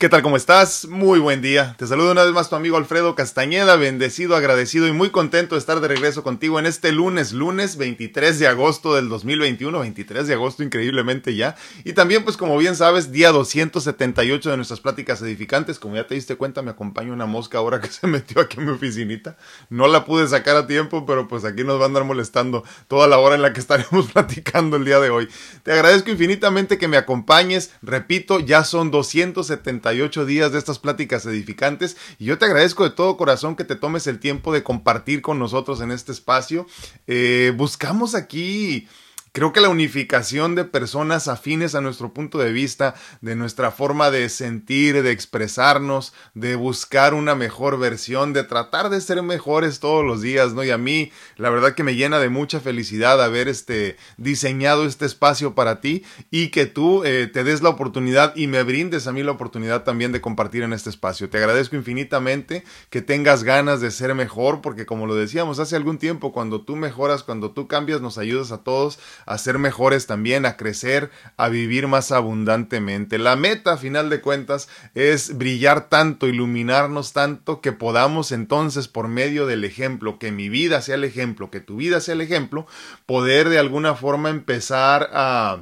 [0.00, 0.22] ¿Qué tal?
[0.22, 0.86] ¿Cómo estás?
[0.86, 1.74] Muy buen día.
[1.76, 5.58] Te saludo una vez más tu amigo Alfredo Castañeda, bendecido, agradecido y muy contento de
[5.58, 10.34] estar de regreso contigo en este lunes, lunes 23 de agosto del 2021, 23 de
[10.34, 11.56] agosto increíblemente ya.
[11.82, 15.80] Y también pues como bien sabes, día 278 de nuestras pláticas edificantes.
[15.80, 18.66] Como ya te diste cuenta, me acompaña una mosca ahora que se metió aquí en
[18.66, 19.36] mi oficinita.
[19.68, 23.08] No la pude sacar a tiempo, pero pues aquí nos va a andar molestando toda
[23.08, 25.28] la hora en la que estaremos platicando el día de hoy.
[25.64, 27.72] Te agradezco infinitamente que me acompañes.
[27.82, 29.87] Repito, ya son 278
[30.26, 34.06] días de estas pláticas edificantes y yo te agradezco de todo corazón que te tomes
[34.06, 36.66] el tiempo de compartir con nosotros en este espacio.
[37.06, 38.88] Eh, buscamos aquí
[39.32, 44.10] Creo que la unificación de personas afines a nuestro punto de vista, de nuestra forma
[44.10, 50.04] de sentir, de expresarnos, de buscar una mejor versión, de tratar de ser mejores todos
[50.04, 50.64] los días, ¿no?
[50.64, 55.04] Y a mí, la verdad que me llena de mucha felicidad haber este, diseñado este
[55.04, 59.12] espacio para ti y que tú eh, te des la oportunidad y me brindes a
[59.12, 61.28] mí la oportunidad también de compartir en este espacio.
[61.28, 65.98] Te agradezco infinitamente que tengas ganas de ser mejor, porque como lo decíamos hace algún
[65.98, 70.46] tiempo, cuando tú mejoras, cuando tú cambias, nos ayudas a todos a ser mejores también,
[70.46, 73.18] a crecer, a vivir más abundantemente.
[73.18, 79.06] La meta, a final de cuentas, es brillar tanto, iluminarnos tanto, que podamos entonces, por
[79.06, 82.66] medio del ejemplo, que mi vida sea el ejemplo, que tu vida sea el ejemplo,
[83.04, 85.60] poder de alguna forma empezar a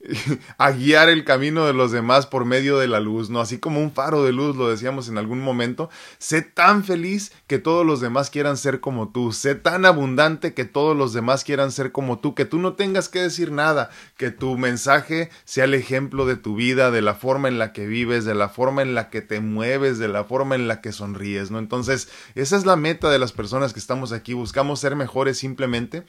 [0.58, 3.40] a guiar el camino de los demás por medio de la luz, ¿no?
[3.40, 7.58] Así como un faro de luz, lo decíamos en algún momento, sé tan feliz que
[7.58, 11.70] todos los demás quieran ser como tú, sé tan abundante que todos los demás quieran
[11.70, 15.74] ser como tú, que tú no tengas que decir nada, que tu mensaje sea el
[15.74, 18.94] ejemplo de tu vida, de la forma en la que vives, de la forma en
[18.94, 21.58] la que te mueves, de la forma en la que sonríes, ¿no?
[21.58, 26.04] Entonces, esa es la meta de las personas que estamos aquí, buscamos ser mejores simplemente,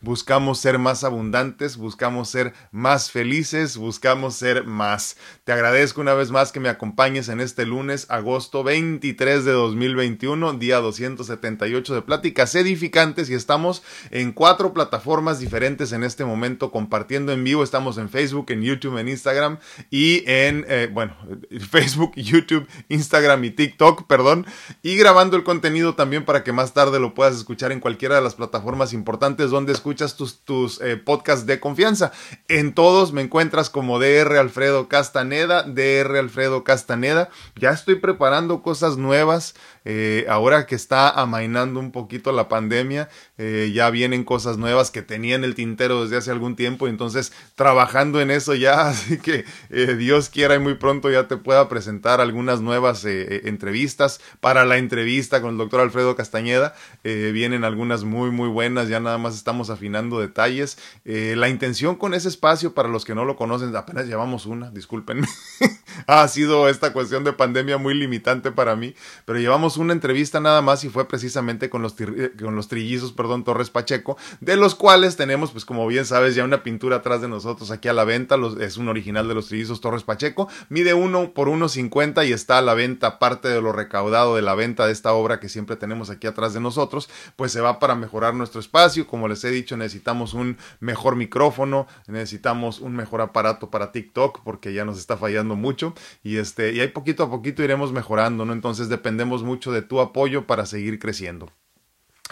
[0.00, 3.35] buscamos ser más abundantes, buscamos ser más felices,
[3.76, 5.16] buscamos ser más.
[5.44, 10.54] Te agradezco una vez más que me acompañes en este lunes, agosto 23 de 2021,
[10.54, 17.32] día 278 de Pláticas Edificantes y estamos en cuatro plataformas diferentes en este momento compartiendo
[17.32, 17.62] en vivo.
[17.62, 19.58] Estamos en Facebook, en YouTube, en Instagram
[19.90, 21.14] y en, eh, bueno,
[21.70, 24.46] Facebook, YouTube, Instagram y TikTok, perdón,
[24.82, 28.22] y grabando el contenido también para que más tarde lo puedas escuchar en cualquiera de
[28.22, 32.12] las plataformas importantes donde escuchas tus, tus eh, podcasts de confianza.
[32.48, 37.28] En todos me encuentras como DR Alfredo Castaneda, DR Alfredo Castaneda.
[37.56, 39.54] Ya estoy preparando cosas nuevas.
[39.88, 45.00] Eh, ahora que está amainando un poquito la pandemia, eh, ya vienen cosas nuevas que
[45.00, 46.88] tenía en el tintero desde hace algún tiempo.
[46.88, 51.36] Entonces, trabajando en eso ya, así que eh, Dios quiera y muy pronto ya te
[51.36, 54.20] pueda presentar algunas nuevas entrevistas.
[54.40, 58.88] Para la entrevista con el doctor Alfredo Castañeda, vienen algunas muy, muy buenas.
[58.88, 60.78] Ya nada más estamos afinando detalles.
[61.04, 65.26] la intención con ese espacio, para los que no lo conocen, apenas llevamos una, discúlpenme.
[66.06, 68.94] ha sido esta cuestión de pandemia muy limitante para mí,
[69.24, 73.12] pero llevamos una entrevista nada más y fue precisamente con los, eh, con los trillizos,
[73.12, 77.22] perdón, Torres Pacheco, de los cuales tenemos, pues como bien sabes, ya una pintura atrás
[77.22, 80.94] de nosotros aquí a la venta, es un original de los trillizos Torres Pacheco, mide
[80.94, 84.86] uno por 1.50 y está a la venta, parte de lo recaudado de la venta
[84.86, 88.34] de esta obra que siempre tenemos aquí atrás de nosotros, pues se va para mejorar
[88.34, 93.92] nuestro espacio, como les he dicho, necesitamos un mejor micrófono, necesitamos un mejor aparato para
[93.92, 97.92] TikTok porque ya nos está fallando mucho y este y ahí poquito a poquito iremos
[97.92, 98.52] mejorando, ¿no?
[98.52, 101.50] Entonces dependemos mucho de tu apoyo para seguir creciendo.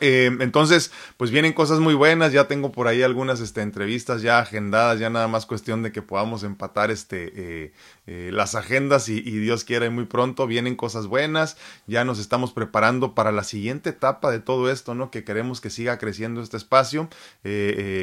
[0.01, 4.41] Eh, entonces, pues vienen cosas muy buenas, ya tengo por ahí algunas este, entrevistas ya
[4.41, 7.73] agendadas, ya nada más cuestión de que podamos empatar este, eh,
[8.09, 11.57] eh, las agendas y, Dios quiera muy pronto vienen cosas buenas,
[11.87, 15.11] ya nos estamos preparando para la siguiente etapa de todo esto, ¿no?
[15.11, 17.09] Que queremos que siga creciendo este espacio.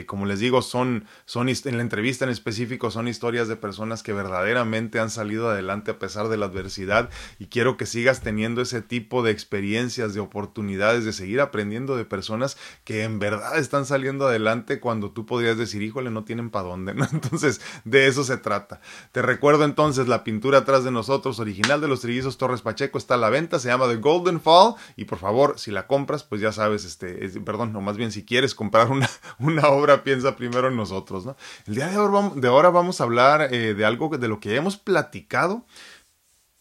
[0.06, 4.14] como les digo, son, son en la entrevista en específico son historias de personas que
[4.14, 7.10] verdaderamente han salido adelante a pesar de la adversidad
[7.40, 12.06] y quiero que sigas teniendo ese tipo de experiencias, de oportunidades, de seguir aprendiendo de
[12.06, 16.68] personas que en verdad están saliendo adelante cuando tú podrías decir, híjole, no tienen para
[16.68, 17.06] dónde, ¿no?
[17.12, 18.82] Entonces, de eso se trata.
[19.12, 23.16] Te recuerdo entonces la pintura atrás de nosotros, original de los trillizos Torres Pacheco, está
[23.16, 26.42] a la venta, se llama The Golden Fall, y por favor, si la compras, pues
[26.42, 30.68] ya sabes, este, perdón, no, más bien si quieres comprar una, una obra, piensa primero
[30.68, 31.36] en nosotros, ¿no?
[31.66, 34.40] El día de ahora vamos, de ahora vamos a hablar eh, de algo de lo
[34.40, 35.66] que hemos platicado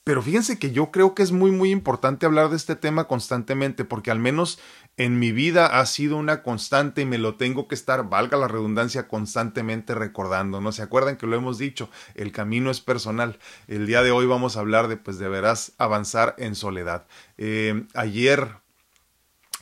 [0.05, 3.85] pero fíjense que yo creo que es muy muy importante hablar de este tema constantemente
[3.85, 4.59] porque al menos
[4.97, 8.49] en mi vida ha sido una constante y me lo tengo que estar, valga la
[8.49, 10.61] redundancia, constantemente recordando.
[10.61, 11.91] ¿No se acuerdan que lo hemos dicho?
[12.15, 13.39] El camino es personal.
[13.67, 17.07] El día de hoy vamos a hablar de pues deberás avanzar en soledad.
[17.39, 18.61] Eh, ayer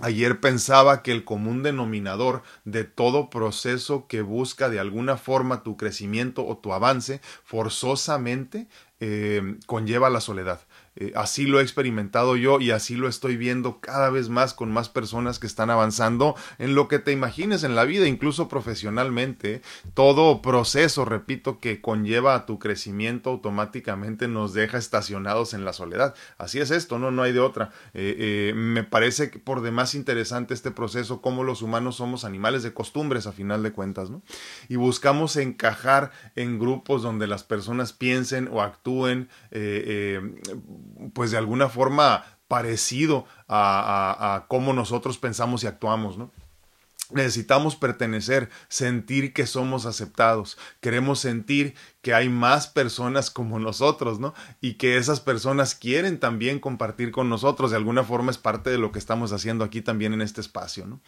[0.00, 5.76] Ayer pensaba que el común denominador de todo proceso que busca de alguna forma tu
[5.76, 8.68] crecimiento o tu avance forzosamente
[9.00, 10.60] eh, conlleva la soledad.
[11.00, 14.72] Eh, así lo he experimentado yo y así lo estoy viendo cada vez más con
[14.72, 19.62] más personas que están avanzando en lo que te imagines en la vida, incluso profesionalmente.
[19.94, 26.14] Todo proceso, repito, que conlleva a tu crecimiento automáticamente nos deja estacionados en la soledad.
[26.36, 27.70] Así es esto, no, no hay de otra.
[27.94, 32.74] Eh, me parece que por demás interesante este proceso, cómo los humanos somos animales de
[32.74, 34.22] costumbres a final de cuentas, ¿no?
[34.68, 40.40] Y buscamos encajar en grupos donde las personas piensen o actúen eh, eh,
[41.12, 46.30] pues de alguna forma parecido a, a, cómo nosotros pensamos y actuamos, ¿no?
[47.10, 50.58] Necesitamos pertenecer, sentir que somos aceptados.
[50.80, 54.34] Queremos sentir que hay más personas como nosotros, ¿no?
[54.60, 57.70] Y que esas personas quieren también compartir con nosotros.
[57.70, 60.86] De alguna forma es parte de lo que estamos haciendo aquí también en este espacio,
[60.86, 61.00] ¿no?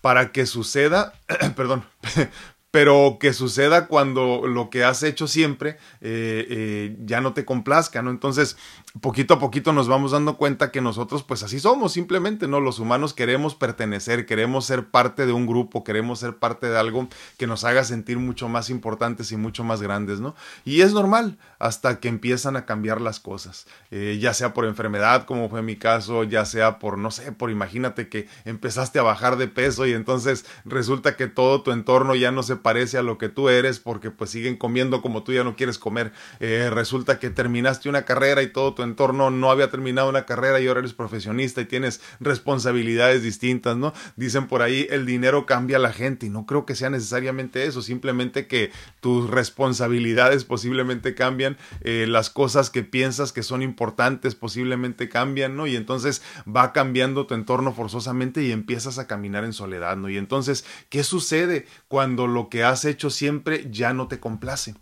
[0.00, 1.14] Para que suceda,
[1.56, 1.84] perdón,
[2.70, 5.70] pero que suceda cuando lo que has hecho siempre
[6.00, 8.10] eh, eh, ya no te complazca, ¿no?
[8.10, 8.56] Entonces,
[9.00, 12.60] poquito a poquito nos vamos dando cuenta que nosotros pues así somos simplemente, ¿no?
[12.60, 17.08] Los humanos queremos pertenecer, queremos ser parte de un grupo, queremos ser parte de algo
[17.36, 20.34] que nos haga sentir mucho más importantes y mucho más grandes, ¿no?
[20.64, 25.24] Y es normal hasta que empiezan a cambiar las cosas, eh, ya sea por enfermedad,
[25.24, 29.36] como fue mi caso, ya sea por, no sé, por imagínate que empezaste a bajar
[29.36, 33.18] de peso y entonces resulta que todo tu entorno ya no se parece a lo
[33.18, 37.18] que tú eres porque pues siguen comiendo como tú ya no quieres comer, eh, resulta
[37.18, 40.80] que terminaste una carrera y todo tu entorno no había terminado una carrera y ahora
[40.80, 43.92] eres profesionista y tienes responsabilidades distintas, ¿no?
[44.16, 47.66] Dicen por ahí el dinero cambia a la gente y no creo que sea necesariamente
[47.66, 48.70] eso, simplemente que
[49.00, 55.66] tus responsabilidades posiblemente cambian, eh, las cosas que piensas que son importantes posiblemente cambian, ¿no?
[55.66, 60.08] Y entonces va cambiando tu entorno forzosamente y empiezas a caminar en soledad, ¿no?
[60.08, 64.74] Y entonces, ¿qué sucede cuando lo que has hecho siempre ya no te complace?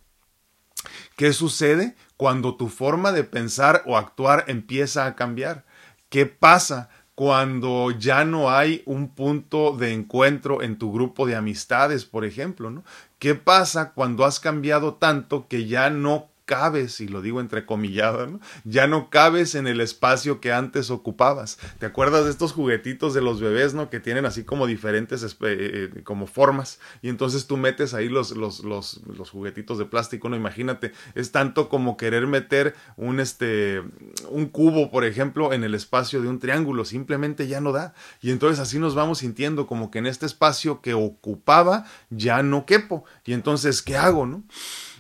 [1.17, 5.65] ¿Qué sucede cuando tu forma de pensar o actuar empieza a cambiar?
[6.11, 12.05] ¿Qué pasa cuando ya no hay un punto de encuentro en tu grupo de amistades,
[12.05, 12.85] por ejemplo?
[13.19, 18.41] ¿Qué pasa cuando has cambiado tanto que ya no cabes, y lo digo entrecomillado, ¿no?
[18.65, 21.59] ya no cabes en el espacio que antes ocupabas.
[21.79, 23.91] ¿Te acuerdas de estos juguetitos de los bebés, ¿no?
[23.91, 28.31] Que tienen así como diferentes eh, eh, como formas y entonces tú metes ahí los,
[28.31, 29.01] los, los,
[29.31, 30.37] juguetitos de plástico, ¿no?
[30.37, 33.83] Imagínate, es tanto como querer meter un, este,
[34.31, 37.95] un cubo, por ejemplo, en el espacio de un triángulo, simplemente ya no da.
[38.23, 42.67] Y entonces así nos vamos sintiendo como que en este espacio que ocupaba ya no
[42.67, 43.05] quepo.
[43.25, 44.45] Y entonces, ¿qué hago, no?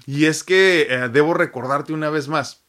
[0.07, 2.67] Y es que eh, debo recordarte una vez más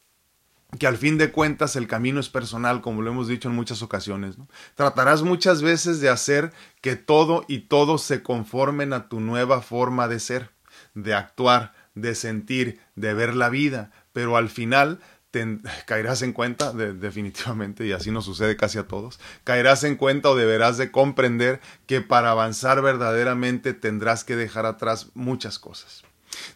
[0.78, 3.80] que al fin de cuentas el camino es personal, como lo hemos dicho en muchas
[3.82, 4.36] ocasiones.
[4.74, 6.52] Tratarás muchas veces de hacer
[6.82, 10.50] que todo y todos se conformen a tu nueva forma de ser,
[10.94, 14.98] de actuar, de sentir, de ver la vida, pero al final
[15.30, 20.28] te caerás en cuenta, definitivamente, y así nos sucede casi a todos, caerás en cuenta
[20.28, 26.04] o deberás de comprender que para avanzar verdaderamente tendrás que dejar atrás muchas cosas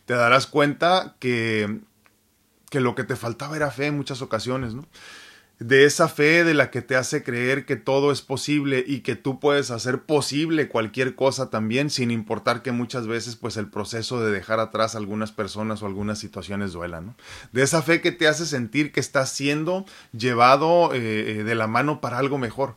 [0.06, 1.80] te darás cuenta que,
[2.70, 4.86] que lo que te faltaba era fe en muchas ocasiones, ¿no?
[5.62, 9.14] de esa fe de la que te hace creer que todo es posible y que
[9.14, 14.20] tú puedes hacer posible cualquier cosa también sin importar que muchas veces pues el proceso
[14.20, 17.14] de dejar atrás algunas personas o algunas situaciones duela, ¿no?
[17.52, 21.66] De esa fe que te hace sentir que estás siendo llevado eh, eh, de la
[21.66, 22.76] mano para algo mejor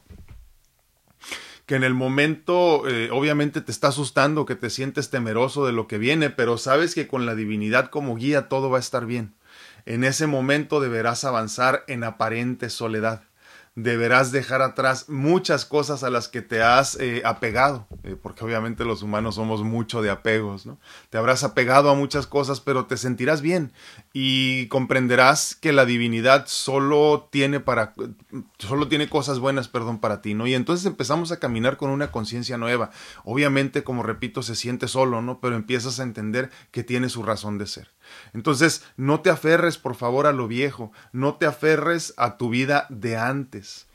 [1.66, 5.88] que en el momento eh, obviamente te está asustando, que te sientes temeroso de lo
[5.88, 9.34] que viene, pero sabes que con la divinidad como guía todo va a estar bien.
[9.86, 13.24] En ese momento deberás avanzar en aparente soledad
[13.76, 18.86] deberás dejar atrás muchas cosas a las que te has eh, apegado, eh, porque obviamente
[18.86, 20.80] los humanos somos mucho de apegos, ¿no?
[21.10, 23.74] Te habrás apegado a muchas cosas, pero te sentirás bien
[24.14, 27.94] y comprenderás que la divinidad solo tiene para
[28.60, 30.48] solo tiene cosas buenas, perdón, para ti, ¿no?
[30.48, 32.92] Y entonces empezamos a caminar con una conciencia nueva.
[33.26, 35.42] Obviamente, como repito, se siente solo, ¿no?
[35.42, 37.90] Pero empiezas a entender que tiene su razón de ser.
[38.34, 42.86] Entonces, no te aferres, por favor, a lo viejo, no te aferres a tu vida
[42.90, 43.88] de antes.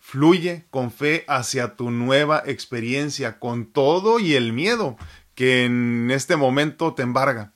[0.00, 4.96] Fluye con fe hacia tu nueva experiencia, con todo y el miedo
[5.34, 7.52] que en este momento te embarga.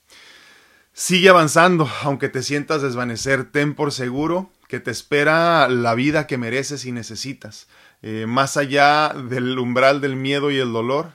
[0.92, 6.38] Sigue avanzando, aunque te sientas desvanecer, ten por seguro que te espera la vida que
[6.38, 7.68] mereces y necesitas.
[8.02, 11.12] Eh, más allá del umbral del miedo y el dolor,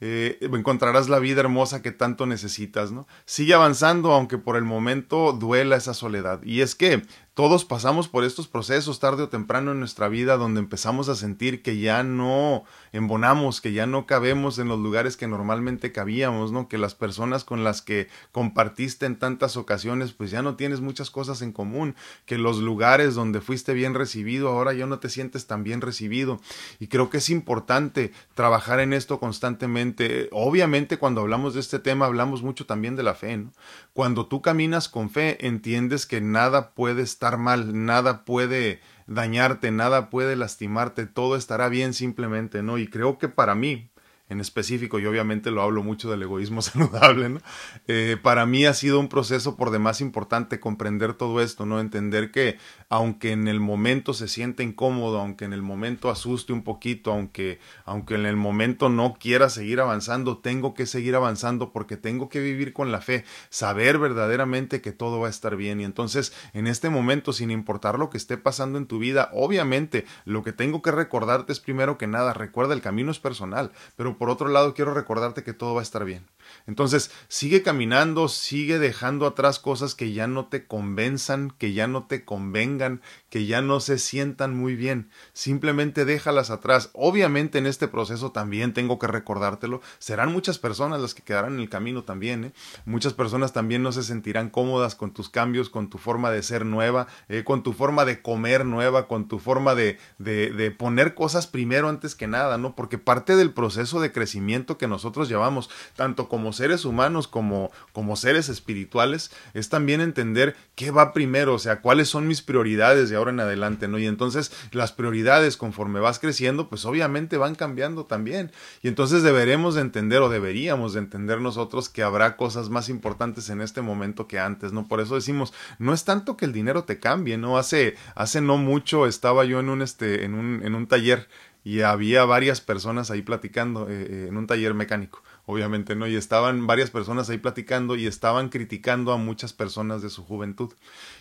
[0.00, 3.06] eh, encontrarás la vida hermosa que tanto necesitas, ¿no?
[3.24, 6.40] Sigue avanzando, aunque por el momento duela esa soledad.
[6.42, 7.02] Y es que
[7.38, 11.62] todos pasamos por estos procesos tarde o temprano en nuestra vida donde empezamos a sentir
[11.62, 16.66] que ya no embonamos, que ya no cabemos en los lugares que normalmente cabíamos, ¿no?
[16.66, 21.12] Que las personas con las que compartiste en tantas ocasiones, pues ya no tienes muchas
[21.12, 21.94] cosas en común,
[22.26, 26.40] que los lugares donde fuiste bien recibido, ahora ya no te sientes tan bien recibido.
[26.80, 30.28] Y creo que es importante trabajar en esto constantemente.
[30.32, 33.52] Obviamente cuando hablamos de este tema hablamos mucho también de la fe, ¿no?
[33.92, 40.10] Cuando tú caminas con fe, entiendes que nada puede estar mal, nada puede dañarte, nada
[40.10, 42.78] puede lastimarte, todo estará bien simplemente, ¿no?
[42.78, 43.90] Y creo que para mí,
[44.28, 47.40] en específico, y obviamente lo hablo mucho del egoísmo saludable, ¿no?
[47.86, 51.80] Eh, para mí ha sido un proceso por demás importante comprender todo esto, ¿no?
[51.80, 52.58] Entender que
[52.88, 57.58] aunque en el momento se siente incómodo, aunque en el momento asuste un poquito, aunque,
[57.84, 62.40] aunque en el momento no quiera seguir avanzando, tengo que seguir avanzando porque tengo que
[62.40, 65.80] vivir con la fe, saber verdaderamente que todo va a estar bien.
[65.80, 70.06] Y entonces, en este momento, sin importar lo que esté pasando en tu vida, obviamente
[70.24, 74.17] lo que tengo que recordarte es primero que nada, recuerda el camino es personal, pero
[74.18, 76.26] por otro lado quiero recordarte que todo va a estar bien.
[76.66, 82.06] Entonces, sigue caminando, sigue dejando atrás cosas que ya no te convenzan, que ya no
[82.06, 85.10] te convengan, que ya no se sientan muy bien.
[85.32, 86.90] Simplemente déjalas atrás.
[86.94, 89.80] Obviamente en este proceso también tengo que recordártelo.
[89.98, 92.44] Serán muchas personas las que quedarán en el camino también.
[92.44, 92.52] ¿eh?
[92.84, 96.64] Muchas personas también no se sentirán cómodas con tus cambios, con tu forma de ser
[96.64, 101.14] nueva, eh, con tu forma de comer nueva, con tu forma de, de, de poner
[101.14, 102.74] cosas primero antes que nada, ¿no?
[102.74, 108.16] Porque parte del proceso de crecimiento que nosotros llevamos, tanto como seres humanos como, como
[108.16, 113.30] seres espirituales, es también entender qué va primero, o sea, cuáles son mis prioridades ahora
[113.30, 113.98] en adelante, ¿no?
[113.98, 118.50] Y entonces las prioridades conforme vas creciendo, pues obviamente van cambiando también.
[118.82, 123.50] Y entonces deberemos de entender o deberíamos de entender nosotros que habrá cosas más importantes
[123.50, 124.88] en este momento que antes, ¿no?
[124.88, 127.58] Por eso decimos, no es tanto que el dinero te cambie, ¿no?
[127.58, 131.28] Hace, hace no mucho estaba yo en un, este, en un, en un taller
[131.64, 136.06] y había varias personas ahí platicando eh, eh, en un taller mecánico obviamente, ¿no?
[136.06, 140.74] Y estaban varias personas ahí platicando y estaban criticando a muchas personas de su juventud.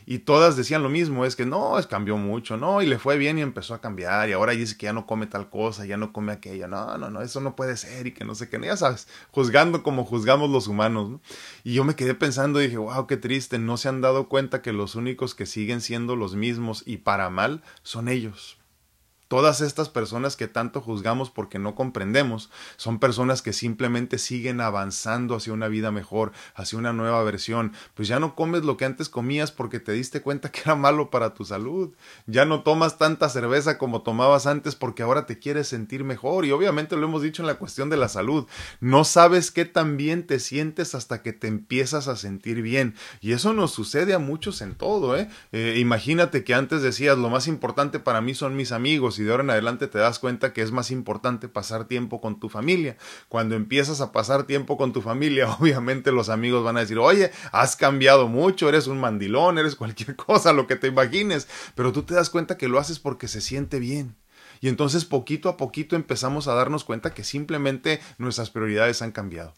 [0.09, 2.81] Y todas decían lo mismo, es que no, es cambió mucho, ¿no?
[2.81, 5.27] Y le fue bien y empezó a cambiar y ahora dice que ya no come
[5.27, 8.23] tal cosa, ya no come aquella, no, no, no, eso no puede ser y que
[8.23, 11.21] no sé qué, ya sabes, juzgando como juzgamos los humanos, ¿no?
[11.65, 14.71] Y yo me quedé pensando dije, wow, qué triste, no se han dado cuenta que
[14.71, 18.56] los únicos que siguen siendo los mismos y para mal son ellos.
[19.27, 25.35] Todas estas personas que tanto juzgamos porque no comprendemos son personas que simplemente siguen avanzando
[25.35, 27.73] hacia una vida mejor, hacia una nueva versión.
[27.93, 31.09] Pues ya no comes lo que antes comías porque te diste cuenta que era malo
[31.09, 31.93] para tu salud.
[32.25, 36.45] Ya no tomas tanta cerveza como tomabas antes porque ahora te quieres sentir mejor.
[36.45, 38.47] Y obviamente lo hemos dicho en la cuestión de la salud.
[38.79, 42.95] No sabes qué tan bien te sientes hasta que te empiezas a sentir bien.
[43.19, 45.17] Y eso nos sucede a muchos en todo.
[45.17, 45.27] ¿eh?
[45.51, 49.31] eh imagínate que antes decías lo más importante para mí son mis amigos y de
[49.31, 52.97] ahora en adelante te das cuenta que es más importante pasar tiempo con tu familia.
[53.29, 57.31] Cuando empiezas a pasar tiempo con tu familia, obviamente los amigos van a decir, oye,
[57.51, 62.03] has cambiado mucho, eres un mandilón, eres cualquier cosa, lo que te imagines, pero tú
[62.03, 64.15] te das cuenta que lo haces porque se siente bien.
[64.61, 69.53] Y entonces poquito a poquito empezamos a darnos cuenta que simplemente nuestras prioridades han cambiado.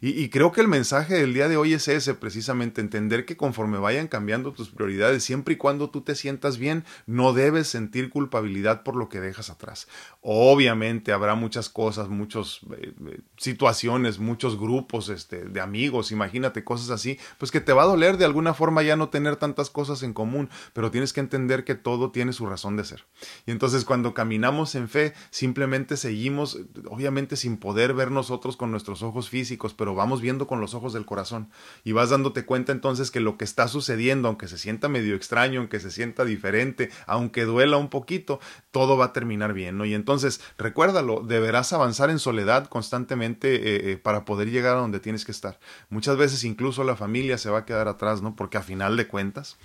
[0.00, 3.78] Y, creo que el mensaje del día de hoy es ese, precisamente, entender que conforme
[3.78, 8.82] vayan cambiando tus prioridades, siempre y cuando tú te sientas bien, no debes sentir culpabilidad
[8.82, 9.88] por lo que dejas atrás.
[10.20, 16.90] Obviamente habrá muchas cosas, muchas eh, eh, situaciones, muchos grupos este, de amigos, imagínate cosas
[16.90, 20.02] así, pues que te va a doler de alguna forma ya no tener tantas cosas
[20.02, 23.06] en común, pero tienes que entender que todo tiene su razón de ser.
[23.46, 26.58] Y entonces cuando caminamos en fe, simplemente seguimos,
[26.88, 30.92] obviamente sin poder ver nosotros con nuestros ojos físicos, pero vamos viendo con los ojos
[30.92, 31.48] del corazón
[31.82, 35.60] y vas dándote cuenta entonces que lo que está sucediendo, aunque se sienta medio extraño,
[35.60, 38.38] aunque se sienta diferente, aunque duela un poquito,
[38.70, 39.84] todo va a terminar bien, ¿no?
[39.84, 45.00] Y entonces, recuérdalo, deberás avanzar en soledad constantemente eh, eh, para poder llegar a donde
[45.00, 45.58] tienes que estar.
[45.88, 48.36] Muchas veces incluso la familia se va a quedar atrás, ¿no?
[48.36, 49.56] Porque a final de cuentas,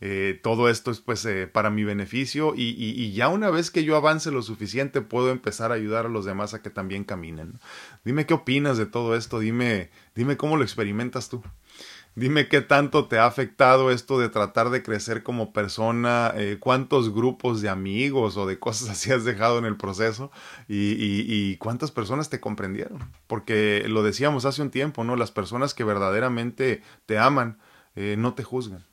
[0.00, 3.96] eh, todo esto es pues para mi beneficio y, y, ya una vez que yo
[3.96, 7.60] avance lo suficiente, puedo empezar a ayudar a los demás a que también caminen.
[8.04, 11.42] Dime qué opinas de todo esto, dime dime, cómo lo experimentas tú.
[12.16, 17.12] Dime qué tanto te ha afectado esto de tratar de crecer como persona, eh, cuántos
[17.12, 20.30] grupos de amigos o de cosas así has dejado en el proceso
[20.68, 23.10] y, cuántas personas te comprendieron.
[23.26, 25.16] Porque lo decíamos hace un tiempo, ¿no?
[25.16, 27.58] Las personas que verdaderamente te aman
[27.96, 28.84] eh, no te juzgan.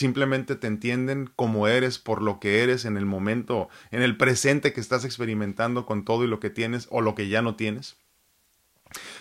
[0.00, 4.72] Simplemente te entienden como eres, por lo que eres en el momento, en el presente
[4.72, 7.98] que estás experimentando con todo y lo que tienes o lo que ya no tienes.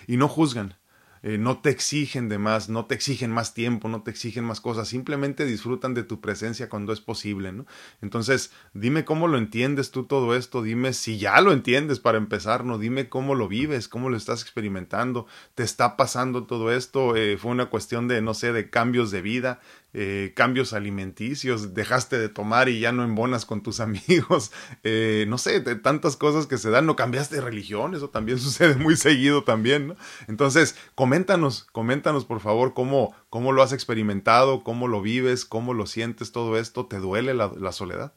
[0.07, 0.77] Y no juzgan,
[1.21, 4.61] eh, no te exigen de más, no te exigen más tiempo, no te exigen más
[4.61, 7.53] cosas, simplemente disfrutan de tu presencia cuando es posible.
[8.01, 12.63] Entonces, dime cómo lo entiendes tú todo esto, dime si ya lo entiendes para empezar,
[12.63, 12.77] ¿no?
[12.77, 17.51] Dime cómo lo vives, cómo lo estás experimentando, te está pasando todo esto, eh, fue
[17.51, 19.59] una cuestión de, no sé, de cambios de vida,
[19.93, 24.51] eh, cambios alimenticios, dejaste de tomar y ya no embonas con tus amigos,
[24.83, 28.37] eh, no sé, de tantas cosas que se dan, no cambiaste de religión, eso también
[28.39, 29.95] sucede muy seguido también, ¿no?
[30.27, 35.87] Entonces, coméntanos, coméntanos por favor cómo, cómo lo has experimentado, cómo lo vives, cómo lo
[35.87, 38.13] sientes todo esto, ¿te duele la, soledad?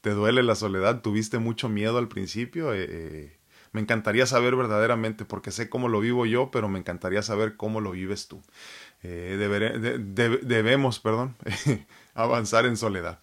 [0.00, 1.02] ¿Te duele la soledad?
[1.02, 2.72] ¿Tuviste mucho miedo al principio?
[2.72, 3.38] Eh,
[3.72, 7.80] me encantaría saber verdaderamente, porque sé cómo lo vivo yo, pero me encantaría saber cómo
[7.80, 8.42] lo vives tú.
[9.02, 9.36] Eh,
[10.42, 11.36] debemos perdón,
[12.14, 13.20] avanzar en soledad.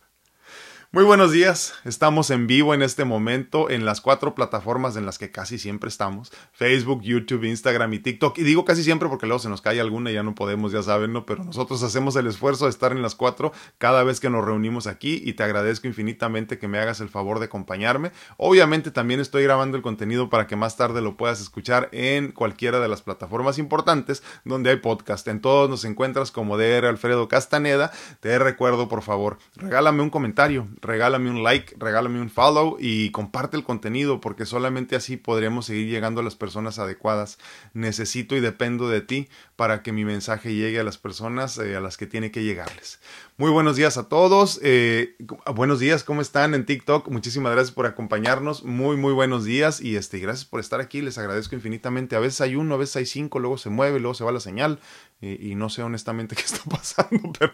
[0.96, 5.20] Muy buenos días, estamos en vivo en este momento en las cuatro plataformas en las
[5.20, 8.38] que casi siempre estamos, Facebook, YouTube, Instagram y TikTok.
[8.38, 10.82] Y digo casi siempre porque luego se nos cae alguna y ya no podemos, ya
[10.84, 11.26] saben, ¿no?
[11.26, 14.88] Pero nosotros hacemos el esfuerzo de estar en las cuatro cada vez que nos reunimos
[14.88, 18.14] aquí y te agradezco infinitamente que me hagas el favor de acompañarme.
[18.38, 22.80] Obviamente también estoy grabando el contenido para que más tarde lo puedas escuchar en cualquiera
[22.80, 25.28] de las plataformas importantes donde hay podcast.
[25.28, 27.92] En todos nos encuentras como DR Alfredo Castaneda.
[28.22, 33.58] Te recuerdo, por favor, regálame un comentario regálame un like, regálame un follow y comparte
[33.58, 37.38] el contenido porque solamente así podremos seguir llegando a las personas adecuadas.
[37.74, 41.82] Necesito y dependo de ti para que mi mensaje llegue a las personas eh, a
[41.82, 43.00] las que tiene que llegarles.
[43.38, 44.60] Muy buenos días a todos.
[44.64, 45.16] Eh,
[45.54, 47.10] buenos días, ¿cómo están en TikTok?
[47.10, 48.64] Muchísimas gracias por acompañarnos.
[48.64, 51.02] Muy, muy buenos días y este, gracias por estar aquí.
[51.02, 52.16] Les agradezco infinitamente.
[52.16, 54.40] A veces hay uno, a veces hay cinco, luego se mueve, luego se va la
[54.40, 54.80] señal
[55.22, 57.54] y, no sé honestamente qué está pasando, pero,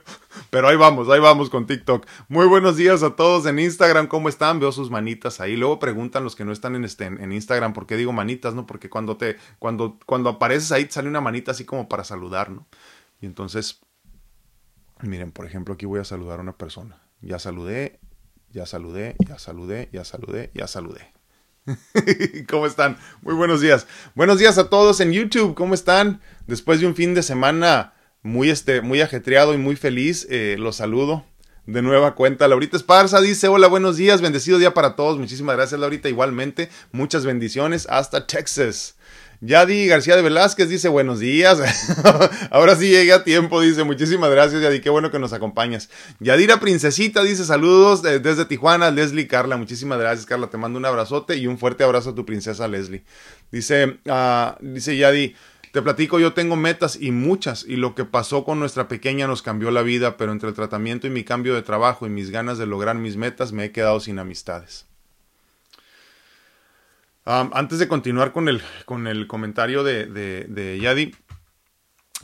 [0.50, 2.06] pero ahí vamos, ahí vamos con TikTok.
[2.28, 4.60] Muy buenos días a todos en Instagram, ¿cómo están?
[4.60, 5.56] Veo sus manitas ahí.
[5.56, 8.66] Luego preguntan los que no están en, este, en Instagram por qué digo manitas, ¿no?
[8.66, 12.50] Porque cuando, te, cuando, cuando apareces ahí te sale una manita así como para saludar,
[12.50, 12.68] ¿no?
[13.22, 13.80] Y entonces,
[15.02, 17.04] miren, por ejemplo, aquí voy a saludar a una persona.
[17.22, 18.00] Ya saludé,
[18.50, 21.21] ya saludé, ya saludé, ya saludé, ya saludé.
[22.50, 22.98] ¿Cómo están?
[23.22, 23.86] Muy buenos días.
[24.16, 25.54] Buenos días a todos en YouTube.
[25.54, 26.22] ¿Cómo están?
[26.48, 30.78] Después de un fin de semana muy, este, muy ajetreado y muy feliz, eh, los
[30.78, 31.26] saludo
[31.68, 32.48] de nueva cuenta.
[32.48, 35.20] Laurita Esparza dice: Hola, buenos días, bendecido día para todos.
[35.20, 36.10] Muchísimas gracias, Laurita.
[36.10, 38.96] Igualmente, muchas bendiciones hasta Texas.
[39.44, 41.60] Yadi García de Velázquez dice buenos días.
[42.52, 45.90] Ahora sí llegué a tiempo, dice muchísimas gracias Yadi, qué bueno que nos acompañas.
[46.20, 51.38] Yadira Princesita dice saludos desde Tijuana, Leslie Carla, muchísimas gracias Carla, te mando un abrazote
[51.38, 53.04] y un fuerte abrazo a tu princesa Leslie.
[53.52, 55.36] Dice, uh, dice Yadi,
[55.72, 59.42] te platico, yo tengo metas y muchas, y lo que pasó con nuestra pequeña nos
[59.42, 62.60] cambió la vida, pero entre el tratamiento y mi cambio de trabajo y mis ganas
[62.60, 64.91] de lograr mis metas me he quedado sin amistades
[67.26, 71.14] antes de continuar con el, con el comentario de, de, Yadi,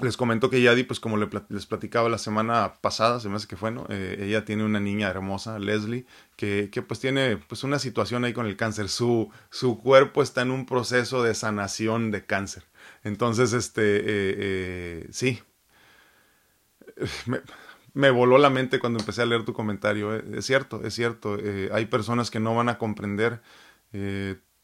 [0.01, 3.57] les comento que Yadi, pues como les platicaba la semana pasada, se me hace que
[3.57, 3.85] fue, ¿no?
[3.89, 6.05] Eh, ella tiene una niña hermosa, Leslie,
[6.35, 8.89] que, que, pues tiene pues una situación ahí con el cáncer.
[8.89, 12.63] Su, su cuerpo está en un proceso de sanación de cáncer.
[13.03, 15.41] Entonces, este, eh, eh, sí.
[17.27, 17.41] Me,
[17.93, 20.13] me, voló la mente cuando empecé a leer tu comentario.
[20.15, 21.37] Es cierto, es cierto.
[21.71, 23.41] hay personas que no van a comprender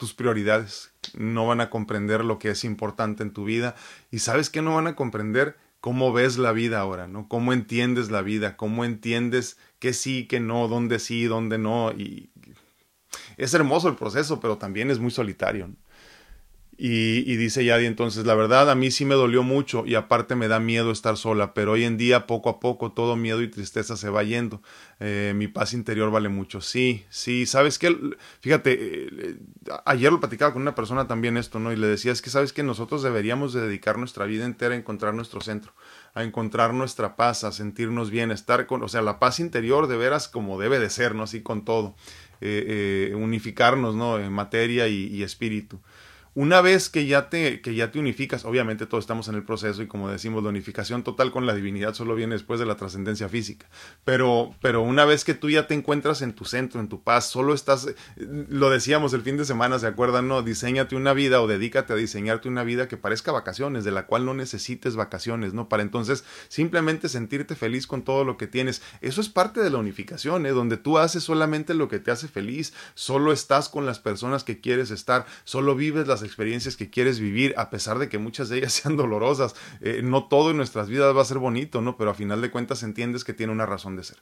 [0.04, 3.74] tus prioridades, no van a comprender lo que es importante en tu vida
[4.12, 7.30] y sabes que no van a comprender cómo ves la vida ahora, ¿no?
[7.30, 12.32] Cómo entiendes la vida, cómo entiendes qué sí, qué no, dónde sí, dónde no y
[13.38, 15.70] es hermoso el proceso, pero también es muy solitario.
[16.76, 20.48] Y, dice Yadi entonces, la verdad a mí sí me dolió mucho y aparte me
[20.48, 23.96] da miedo estar sola, pero hoy en día poco a poco todo miedo y tristeza
[23.96, 24.60] se va yendo.
[25.00, 26.62] Eh, mi paz interior vale mucho.
[26.62, 27.96] Sí, sí, sabes que,
[28.40, 29.38] fíjate, eh,
[29.86, 31.72] ayer lo platicaba con una persona también esto, ¿no?
[31.72, 34.78] Y le decía, es que sabes que nosotros deberíamos de dedicar nuestra vida entera a
[34.78, 35.74] encontrar nuestro centro,
[36.16, 39.98] a encontrar nuestra paz, a sentirnos bien, estar con, o sea, la paz interior de
[39.98, 41.24] veras como debe de ser, ¿no?
[41.24, 41.96] Así con todo,
[42.42, 44.18] eh, unificarnos, ¿no?
[44.18, 45.80] En materia y espíritu.
[46.36, 49.84] Una vez que ya te, que ya te unificas, obviamente todos estamos en el proceso
[49.84, 53.30] y como decimos, la unificación total con la divinidad solo viene después de la trascendencia
[53.30, 53.68] física.
[54.04, 57.28] Pero, pero una vez que tú ya te encuentras en tu centro, en tu paz,
[57.28, 60.28] solo estás, lo decíamos el fin de semana, ¿se acuerdan?
[60.28, 64.08] No, diseñate una vida o dedícate a diseñarte una vida que parezca vacaciones, de la
[64.08, 65.70] cual no necesites vacaciones, ¿no?
[65.70, 68.82] Para entonces simplemente sentirte feliz con todo lo que tienes.
[69.02, 70.50] Eso es parte de la unificación, ¿eh?
[70.50, 74.60] Donde tú haces solamente lo que te hace feliz, solo estás con las personas que
[74.60, 78.58] quieres estar, solo vives las experiencias que quieres vivir, a pesar de que muchas de
[78.58, 79.56] ellas sean dolorosas.
[79.82, 81.98] Eh, no todo en nuestras vidas va a ser bonito, ¿no?
[81.98, 84.18] Pero a final de cuentas entiendes que tiene una razón de ser.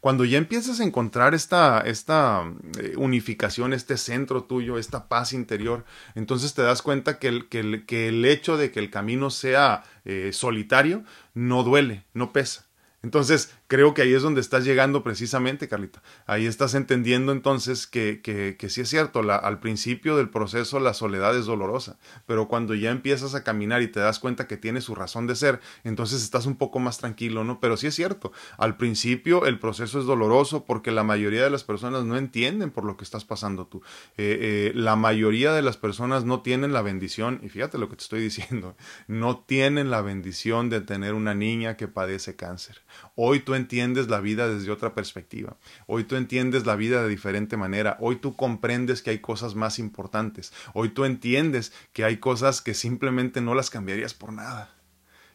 [0.00, 2.44] Cuando ya empiezas a encontrar esta, esta
[2.78, 5.84] eh, unificación, este centro tuyo, esta paz interior,
[6.14, 9.30] entonces te das cuenta que el, que el, que el hecho de que el camino
[9.30, 12.66] sea eh, solitario no duele, no pesa.
[13.02, 16.02] Entonces, creo que ahí es donde estás llegando precisamente, Carlita.
[16.26, 20.92] Ahí estás entendiendo entonces que, que, que sí es cierto, al principio del proceso la
[20.92, 24.82] soledad es dolorosa, pero cuando ya empiezas a caminar y te das cuenta que tiene
[24.82, 27.60] su razón de ser, entonces estás un poco más tranquilo, ¿no?
[27.60, 31.64] Pero sí es cierto, al principio el proceso es doloroso porque la mayoría de las
[31.64, 33.80] personas no entienden por lo que estás pasando tú.
[34.18, 37.96] Eh, eh, la mayoría de las personas no tienen la bendición, y fíjate lo que
[37.96, 42.82] te estoy diciendo, no tienen la bendición de tener una niña que padece cáncer
[43.14, 45.58] Hoy tú entiendes la vida desde otra perspectiva.
[45.86, 47.98] Hoy tú entiendes la vida de diferente manera.
[48.00, 50.52] Hoy tú comprendes que hay cosas más importantes.
[50.72, 54.74] Hoy tú entiendes que hay cosas que simplemente no las cambiarías por nada.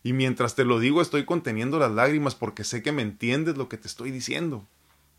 [0.02, 3.70] Y mientras te lo digo estoy conteniendo las lágrimas porque sé que me entiendes lo
[3.70, 4.68] que te estoy diciendo.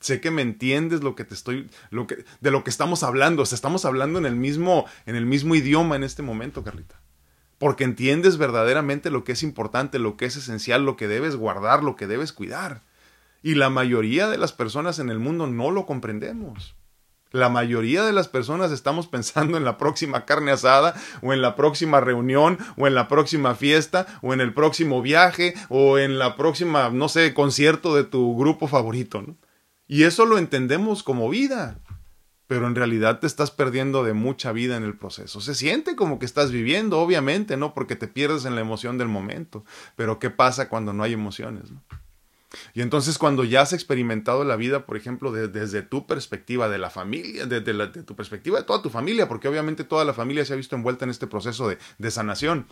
[0.00, 3.42] Sé que me entiendes lo que te estoy lo que de lo que estamos hablando,
[3.42, 7.00] o sea, estamos hablando en el mismo en el mismo idioma en este momento, Carlita
[7.58, 11.82] porque entiendes verdaderamente lo que es importante, lo que es esencial, lo que debes guardar,
[11.82, 12.82] lo que debes cuidar.
[13.42, 16.76] Y la mayoría de las personas en el mundo no lo comprendemos.
[17.30, 21.56] La mayoría de las personas estamos pensando en la próxima carne asada, o en la
[21.56, 26.36] próxima reunión, o en la próxima fiesta, o en el próximo viaje, o en la
[26.36, 29.24] próxima, no sé, concierto de tu grupo favorito.
[29.86, 31.78] Y eso lo entendemos como vida
[32.48, 35.40] pero en realidad te estás perdiendo de mucha vida en el proceso.
[35.40, 37.74] Se siente como que estás viviendo, obviamente, ¿no?
[37.74, 39.64] Porque te pierdes en la emoción del momento.
[39.94, 41.64] Pero ¿qué pasa cuando no hay emociones?
[42.72, 46.88] Y entonces cuando ya has experimentado la vida, por ejemplo, desde tu perspectiva de la
[46.88, 50.54] familia, desde de tu perspectiva de toda tu familia, porque obviamente toda la familia se
[50.54, 52.66] ha visto envuelta en este proceso de, de sanación,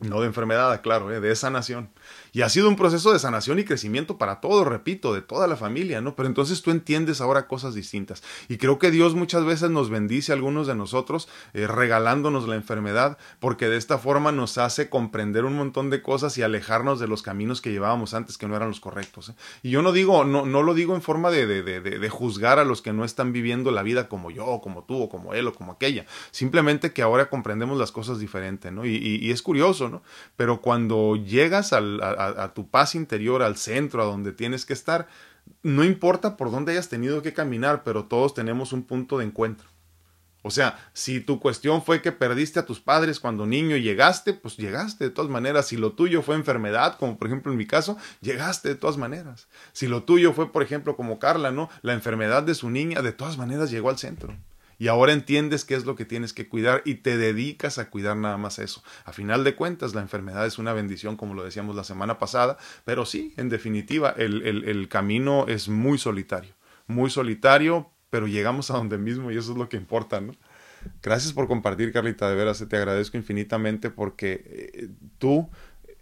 [0.00, 1.20] no de enfermedad, claro, ¿eh?
[1.20, 1.90] de sanación.
[2.32, 5.56] Y ha sido un proceso de sanación y crecimiento para todos, repito, de toda la
[5.56, 6.14] familia, ¿no?
[6.16, 8.22] Pero entonces tú entiendes ahora cosas distintas.
[8.48, 12.56] Y creo que Dios muchas veces nos bendice a algunos de nosotros eh, regalándonos la
[12.56, 17.08] enfermedad, porque de esta forma nos hace comprender un montón de cosas y alejarnos de
[17.08, 19.30] los caminos que llevábamos antes que no eran los correctos.
[19.30, 19.34] ¿eh?
[19.62, 22.64] Y yo no digo, no, no lo digo en forma de, de, de, juzgar a
[22.64, 25.46] los que no están viviendo la vida como yo, o como tú, o como él,
[25.46, 26.06] o como aquella.
[26.30, 28.84] Simplemente que ahora comprendemos las cosas diferente, ¿no?
[28.84, 30.02] Y, es curioso, ¿no?
[30.36, 32.00] Pero cuando llegas al,
[32.54, 35.08] tu paz interior, al centro, a donde tienes que estar,
[35.62, 39.68] no importa por dónde hayas tenido que caminar, pero todos tenemos un punto de encuentro.
[40.42, 44.32] O sea, si tu cuestión fue que perdiste a tus padres cuando niño y llegaste,
[44.32, 45.66] pues llegaste de todas maneras.
[45.66, 49.48] Si lo tuyo fue enfermedad, como por ejemplo en mi caso, llegaste de todas maneras.
[49.72, 51.68] Si lo tuyo fue, por ejemplo, como Carla, ¿no?
[51.82, 54.34] La enfermedad de su niña, de todas maneras llegó al centro
[54.80, 58.16] y ahora entiendes qué es lo que tienes que cuidar y te dedicas a cuidar
[58.16, 58.82] nada más eso.
[59.04, 62.56] A final de cuentas, la enfermedad es una bendición, como lo decíamos la semana pasada,
[62.86, 66.54] pero sí, en definitiva, el, el, camino es muy solitario,
[66.86, 70.32] muy solitario, pero llegamos a donde mismo y eso es lo que importa, ¿no?
[71.02, 74.88] Gracias por compartir, Carlita, de veras, te agradezco infinitamente porque eh,
[75.18, 75.50] tú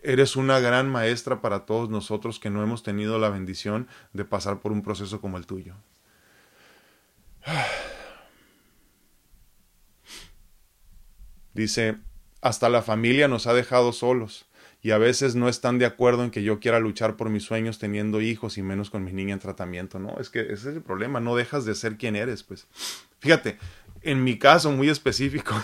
[0.05, 4.61] eres una gran maestra para todos nosotros que no hemos tenido la bendición de pasar
[4.61, 5.75] por un proceso como el tuyo.
[11.59, 11.97] Dice,
[12.41, 14.47] hasta la familia nos ha dejado solos
[14.81, 17.81] y a veces no están de acuerdo en que yo quiera luchar por mis sueños
[17.81, 20.21] teniendo hijos y menos con mi niña en tratamiento, ¿no?
[20.21, 22.69] Es que ese es el problema, no dejas de ser quien eres, pues.
[23.19, 23.59] Fíjate,
[24.03, 25.61] en mi caso muy específico,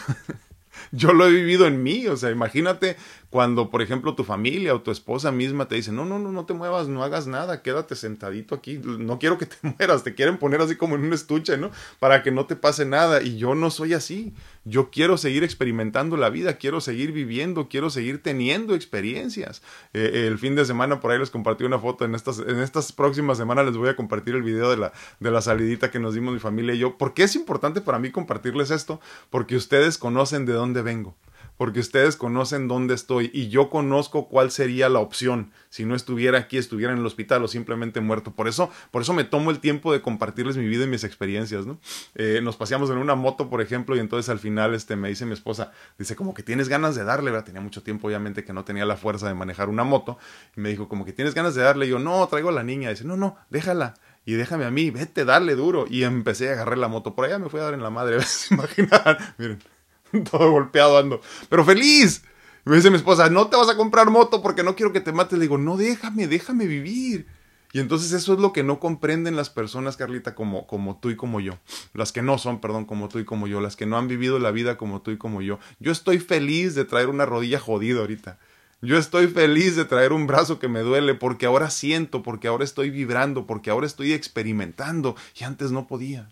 [0.90, 2.96] yo lo he vivido en mí, o sea, imagínate
[3.34, 6.46] cuando, por ejemplo, tu familia o tu esposa misma te dice, no, no, no, no
[6.46, 10.38] te muevas, no hagas nada, quédate sentadito aquí, no quiero que te mueras, te quieren
[10.38, 11.72] poner así como en un estuche, ¿no?
[11.98, 13.22] Para que no te pase nada.
[13.22, 14.32] Y yo no soy así.
[14.64, 19.62] Yo quiero seguir experimentando la vida, quiero seguir viviendo, quiero seguir teniendo experiencias.
[19.94, 22.92] Eh, el fin de semana por ahí les compartí una foto, en estas, en estas
[22.92, 26.14] próximas semanas les voy a compartir el video de la, de la salidita que nos
[26.14, 26.96] dimos mi familia y yo.
[26.96, 29.00] ¿Por qué es importante para mí compartirles esto?
[29.28, 31.16] Porque ustedes conocen de dónde vengo
[31.56, 36.38] porque ustedes conocen dónde estoy y yo conozco cuál sería la opción si no estuviera
[36.38, 38.32] aquí, estuviera en el hospital o simplemente muerto.
[38.32, 41.66] Por eso, por eso me tomo el tiempo de compartirles mi vida y mis experiencias,
[41.66, 41.78] ¿no?
[42.14, 45.26] Eh, nos paseamos en una moto, por ejemplo, y entonces al final este, me dice
[45.26, 47.46] mi esposa, dice como que tienes ganas de darle, ¿verdad?
[47.46, 50.18] Tenía mucho tiempo, obviamente, que no tenía la fuerza de manejar una moto,
[50.56, 52.62] y me dijo como que tienes ganas de darle, y yo, no, traigo a la
[52.62, 53.94] niña, dice, no, no, déjala
[54.26, 55.86] y déjame a mí, vete, darle duro.
[55.88, 57.14] Y empecé a agarrar la moto.
[57.14, 59.18] Por allá me fui a dar en la madre, ¿se imaginan?
[59.38, 59.73] Miren.
[60.30, 62.22] todo golpeado ando, pero feliz.
[62.64, 65.12] me dice mi esposa, no te vas a comprar moto porque no quiero que te
[65.12, 65.38] mates.
[65.38, 67.26] Le digo, no, déjame, déjame vivir.
[67.72, 71.16] Y entonces eso es lo que no comprenden las personas, Carlita, como, como tú y
[71.16, 71.58] como yo.
[71.92, 73.60] Las que no son, perdón, como tú y como yo.
[73.60, 75.58] Las que no han vivido la vida como tú y como yo.
[75.80, 78.38] Yo estoy feliz de traer una rodilla jodida ahorita.
[78.80, 82.62] Yo estoy feliz de traer un brazo que me duele porque ahora siento, porque ahora
[82.62, 86.28] estoy vibrando, porque ahora estoy experimentando y antes no podía.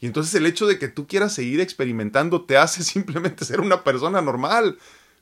[0.00, 3.84] Y entonces el hecho de que tú quieras seguir experimentando te hace simplemente ser una
[3.84, 4.78] persona normal.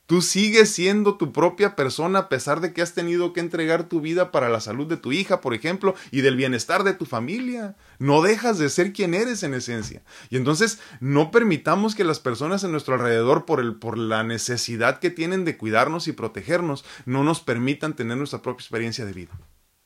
[0.07, 4.01] Tú sigues siendo tu propia persona a pesar de que has tenido que entregar tu
[4.01, 7.77] vida para la salud de tu hija, por ejemplo, y del bienestar de tu familia.
[7.99, 10.03] No dejas de ser quien eres en esencia.
[10.29, 14.99] Y entonces no permitamos que las personas en nuestro alrededor, por, el, por la necesidad
[14.99, 19.33] que tienen de cuidarnos y protegernos, no nos permitan tener nuestra propia experiencia de vida.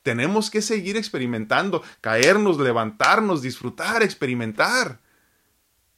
[0.07, 5.01] Tenemos que seguir experimentando, caernos, levantarnos, disfrutar, experimentar.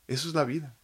[0.07, 0.75] Eso es la vida.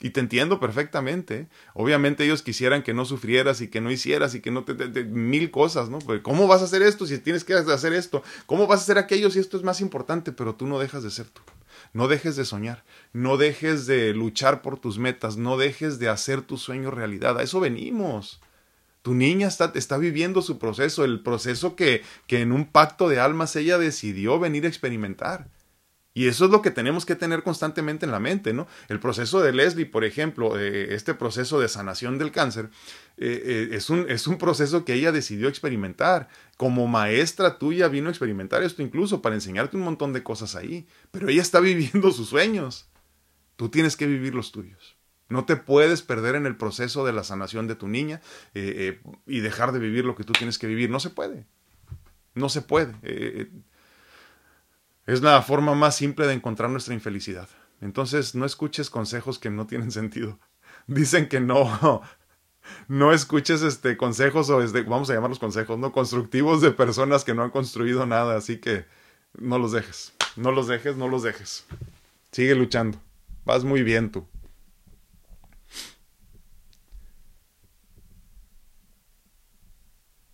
[0.00, 1.50] Y te entiendo perfectamente.
[1.74, 5.50] Obviamente ellos quisieran que no sufrieras y que no hicieras y que no te, mil
[5.50, 5.98] cosas, ¿no?
[5.98, 8.22] Pues, ¿Cómo vas a hacer esto si tienes que hacer esto?
[8.46, 10.32] ¿Cómo vas a hacer aquello si esto es más importante?
[10.32, 11.42] Pero tú no dejas de ser tú.
[11.92, 16.40] No dejes de soñar, no dejes de luchar por tus metas, no dejes de hacer
[16.40, 17.38] tu sueño realidad.
[17.38, 18.40] A eso venimos.
[19.06, 23.20] Tu niña está, está viviendo su proceso, el proceso que, que en un pacto de
[23.20, 25.48] almas ella decidió venir a experimentar.
[26.12, 28.66] Y eso es lo que tenemos que tener constantemente en la mente, ¿no?
[28.88, 32.68] El proceso de Leslie, por ejemplo, eh, este proceso de sanación del cáncer,
[33.16, 36.28] eh, eh, es, un, es un proceso que ella decidió experimentar.
[36.56, 40.88] Como maestra tuya vino a experimentar esto incluso para enseñarte un montón de cosas ahí.
[41.12, 42.88] Pero ella está viviendo sus sueños.
[43.54, 44.95] Tú tienes que vivir los tuyos.
[45.28, 48.20] No te puedes perder en el proceso de la sanación de tu niña
[48.54, 50.88] y dejar de vivir lo que tú tienes que vivir.
[50.90, 51.46] No se puede.
[52.34, 52.94] No se puede.
[55.06, 57.48] Es la forma más simple de encontrar nuestra infelicidad.
[57.80, 60.38] Entonces no escuches consejos que no tienen sentido.
[60.86, 62.02] Dicen que no,
[62.88, 67.34] no escuches este consejos o este, vamos a llamarlos consejos, no constructivos de personas que
[67.34, 68.84] no han construido nada, así que
[69.38, 71.66] no los dejes, no los dejes, no los dejes.
[72.32, 72.98] Sigue luchando.
[73.44, 74.26] Vas muy bien tú.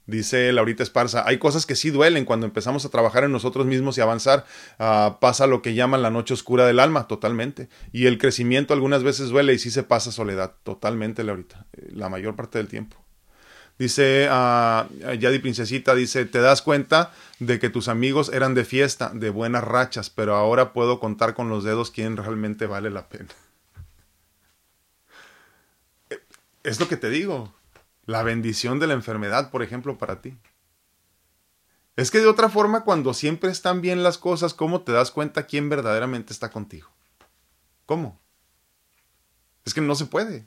[0.07, 3.97] Dice Laurita Esparza, hay cosas que sí duelen cuando empezamos a trabajar en nosotros mismos
[3.99, 4.45] y avanzar.
[4.79, 7.69] Ah, pasa lo que llaman la noche oscura del alma, totalmente.
[7.93, 12.09] Y el crecimiento algunas veces duele y sí se pasa soledad, totalmente, Laurita, eh, la
[12.09, 12.97] mayor parte del tiempo.
[13.79, 19.12] Dice uh, Yadi Princesita, dice, te das cuenta de que tus amigos eran de fiesta,
[19.15, 23.29] de buenas rachas, pero ahora puedo contar con los dedos quién realmente vale la pena.
[26.11, 26.19] Eh,
[26.65, 27.55] es lo que te digo
[28.05, 30.37] la bendición de la enfermedad, por ejemplo, para ti.
[31.97, 35.47] Es que de otra forma, cuando siempre están bien las cosas, ¿cómo te das cuenta
[35.47, 36.88] quién verdaderamente está contigo?
[37.87, 38.19] ¿Cómo?
[39.65, 40.47] Es que no se puede.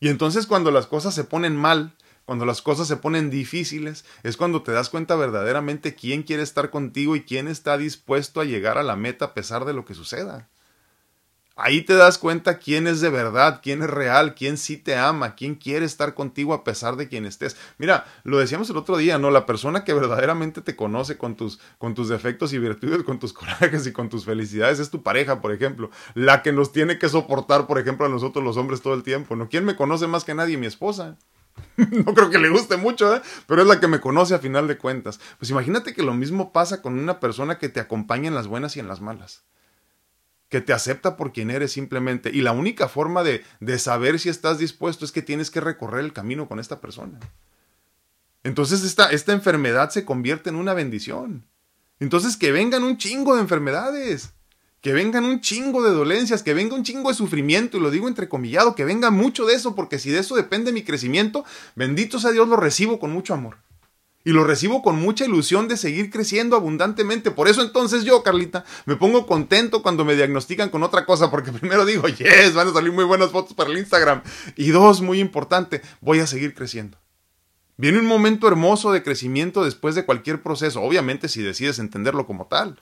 [0.00, 4.36] Y entonces cuando las cosas se ponen mal, cuando las cosas se ponen difíciles, es
[4.36, 8.78] cuando te das cuenta verdaderamente quién quiere estar contigo y quién está dispuesto a llegar
[8.78, 10.48] a la meta a pesar de lo que suceda.
[11.54, 15.34] Ahí te das cuenta quién es de verdad, quién es real, quién sí te ama,
[15.34, 17.56] quién quiere estar contigo a pesar de quien estés.
[17.76, 19.30] Mira, lo decíamos el otro día, ¿no?
[19.30, 23.32] La persona que verdaderamente te conoce con tus, con tus defectos y virtudes, con tus
[23.34, 25.90] corajes y con tus felicidades es tu pareja, por ejemplo.
[26.14, 29.36] La que nos tiene que soportar, por ejemplo, a nosotros los hombres todo el tiempo,
[29.36, 29.48] ¿no?
[29.48, 30.56] ¿Quién me conoce más que nadie?
[30.56, 31.18] Mi esposa.
[31.76, 33.20] no creo que le guste mucho, ¿eh?
[33.46, 35.20] pero es la que me conoce a final de cuentas.
[35.38, 38.76] Pues imagínate que lo mismo pasa con una persona que te acompaña en las buenas
[38.78, 39.44] y en las malas
[40.52, 42.28] que te acepta por quien eres simplemente.
[42.30, 46.04] Y la única forma de, de saber si estás dispuesto es que tienes que recorrer
[46.04, 47.18] el camino con esta persona.
[48.44, 51.46] Entonces esta, esta enfermedad se convierte en una bendición.
[52.00, 54.34] Entonces que vengan un chingo de enfermedades,
[54.82, 58.06] que vengan un chingo de dolencias, que venga un chingo de sufrimiento, y lo digo
[58.06, 62.30] entrecomillado, que venga mucho de eso, porque si de eso depende mi crecimiento, bendito sea
[62.30, 63.56] Dios, lo recibo con mucho amor.
[64.24, 67.30] Y lo recibo con mucha ilusión de seguir creciendo abundantemente.
[67.30, 71.52] Por eso entonces yo, Carlita, me pongo contento cuando me diagnostican con otra cosa, porque
[71.60, 74.22] primero digo, yes, van a salir muy buenas fotos para el Instagram.
[74.56, 76.98] Y dos, muy importante, voy a seguir creciendo.
[77.76, 82.46] Viene un momento hermoso de crecimiento después de cualquier proceso, obviamente si decides entenderlo como
[82.46, 82.78] tal.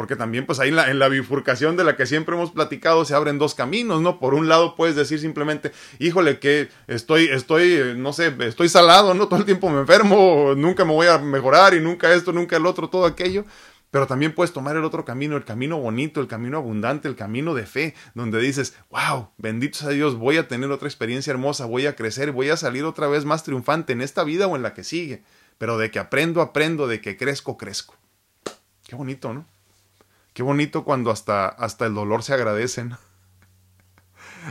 [0.00, 3.36] Porque también, pues ahí en la, bifurcación de la que siempre hemos platicado, se abren
[3.36, 4.18] dos caminos, ¿no?
[4.18, 9.28] Por un lado puedes decir simplemente, híjole, que estoy, estoy, no sé, estoy salado, ¿no?
[9.28, 12.64] Todo el tiempo me enfermo, nunca me voy a mejorar y nunca esto, nunca el
[12.64, 13.44] otro, todo aquello.
[13.90, 17.52] Pero también puedes tomar el otro camino, el camino bonito, el camino abundante, el camino
[17.52, 21.84] de fe, donde dices, wow, bendito sea Dios, voy a tener otra experiencia hermosa, voy
[21.84, 24.72] a crecer, voy a salir otra vez más triunfante en esta vida o en la
[24.72, 25.24] que sigue.
[25.58, 27.96] Pero de que aprendo, aprendo, de que crezco, crezco.
[28.88, 29.44] Qué bonito, ¿no?
[30.32, 32.96] Qué bonito cuando hasta, hasta el dolor se agradecen.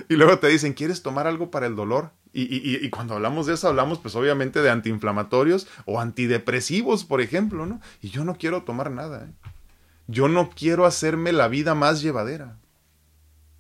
[0.08, 2.12] Y luego te dicen, ¿quieres tomar algo para el dolor?
[2.32, 7.82] Y, cuando hablamos de eso, hablamos pues obviamente de antiinflamatorios o antidepresivos, por ejemplo, ¿no?
[8.02, 9.26] Y yo no quiero tomar nada.
[9.26, 9.50] ¿eh?
[10.08, 12.58] Yo no quiero hacerme la vida más llevadera.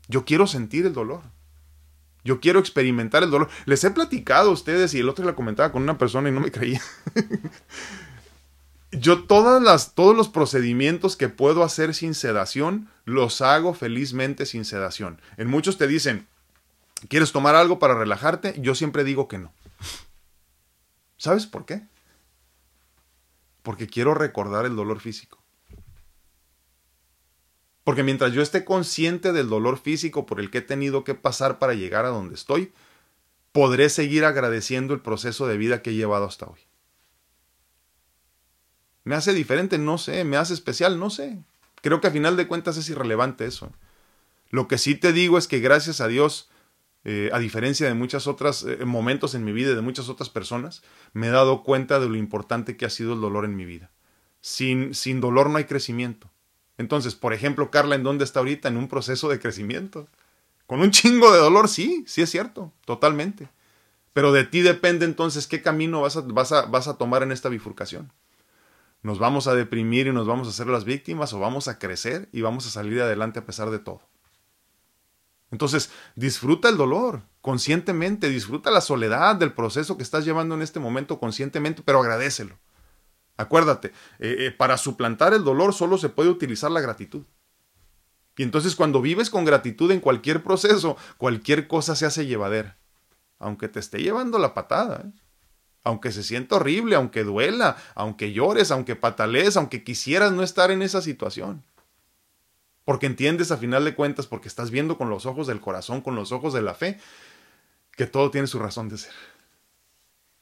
[0.07, 1.21] Yo quiero sentir el dolor.
[2.23, 3.49] Yo quiero experimentar el dolor.
[3.65, 6.39] Les he platicado a ustedes y el otro le comentaba con una persona y no
[6.41, 6.81] me creía.
[8.91, 14.65] Yo todas las, todos los procedimientos que puedo hacer sin sedación, los hago felizmente sin
[14.65, 15.21] sedación.
[15.37, 16.27] En muchos te dicen,
[17.07, 18.55] ¿quieres tomar algo para relajarte?
[18.59, 19.53] Yo siempre digo que no.
[21.17, 21.83] ¿Sabes por qué?
[23.61, 25.37] Porque quiero recordar el dolor físico.
[27.83, 31.59] Porque mientras yo esté consciente del dolor físico por el que he tenido que pasar
[31.59, 32.71] para llegar a donde estoy,
[33.51, 36.68] podré seguir agradeciendo el proceso de vida que he llevado hasta hoy.
[39.03, 39.77] ¿Me hace diferente?
[39.77, 40.23] No sé.
[40.23, 40.99] ¿Me hace especial?
[40.99, 41.43] No sé.
[41.81, 43.71] Creo que a final de cuentas es irrelevante eso.
[44.49, 46.49] Lo que sí te digo es que gracias a Dios,
[47.05, 50.29] eh, a diferencia de muchos otros eh, momentos en mi vida y de muchas otras
[50.29, 50.81] personas,
[51.13, 53.91] me he dado cuenta de lo importante que ha sido el dolor en mi vida.
[54.41, 56.29] Sin, sin dolor no hay crecimiento.
[56.77, 58.69] Entonces, por ejemplo, Carla, ¿en dónde está ahorita?
[58.69, 60.07] En un proceso de crecimiento.
[60.65, 63.49] Con un chingo de dolor, sí, sí es cierto, totalmente.
[64.13, 67.31] Pero de ti depende entonces qué camino vas a, vas a, vas a tomar en
[67.31, 68.11] esta bifurcación
[69.01, 72.29] nos vamos a deprimir y nos vamos a hacer las víctimas o vamos a crecer
[72.31, 74.01] y vamos a salir adelante a pesar de todo.
[75.51, 80.79] Entonces, disfruta el dolor conscientemente, disfruta la soledad del proceso que estás llevando en este
[80.79, 82.59] momento conscientemente, pero agradecelo.
[83.37, 87.23] Acuérdate, eh, eh, para suplantar el dolor solo se puede utilizar la gratitud.
[88.35, 92.77] Y entonces cuando vives con gratitud en cualquier proceso, cualquier cosa se hace llevadera,
[93.37, 95.05] aunque te esté llevando la patada.
[95.05, 95.11] ¿eh?
[95.89, 100.81] Aunque se sienta horrible, aunque duela, aunque llores, aunque patalees, aunque quisieras no estar en
[100.81, 101.63] esa situación.
[102.85, 106.15] Porque entiendes a final de cuentas, porque estás viendo con los ojos del corazón, con
[106.15, 106.99] los ojos de la fe,
[107.97, 109.13] que todo tiene su razón de ser.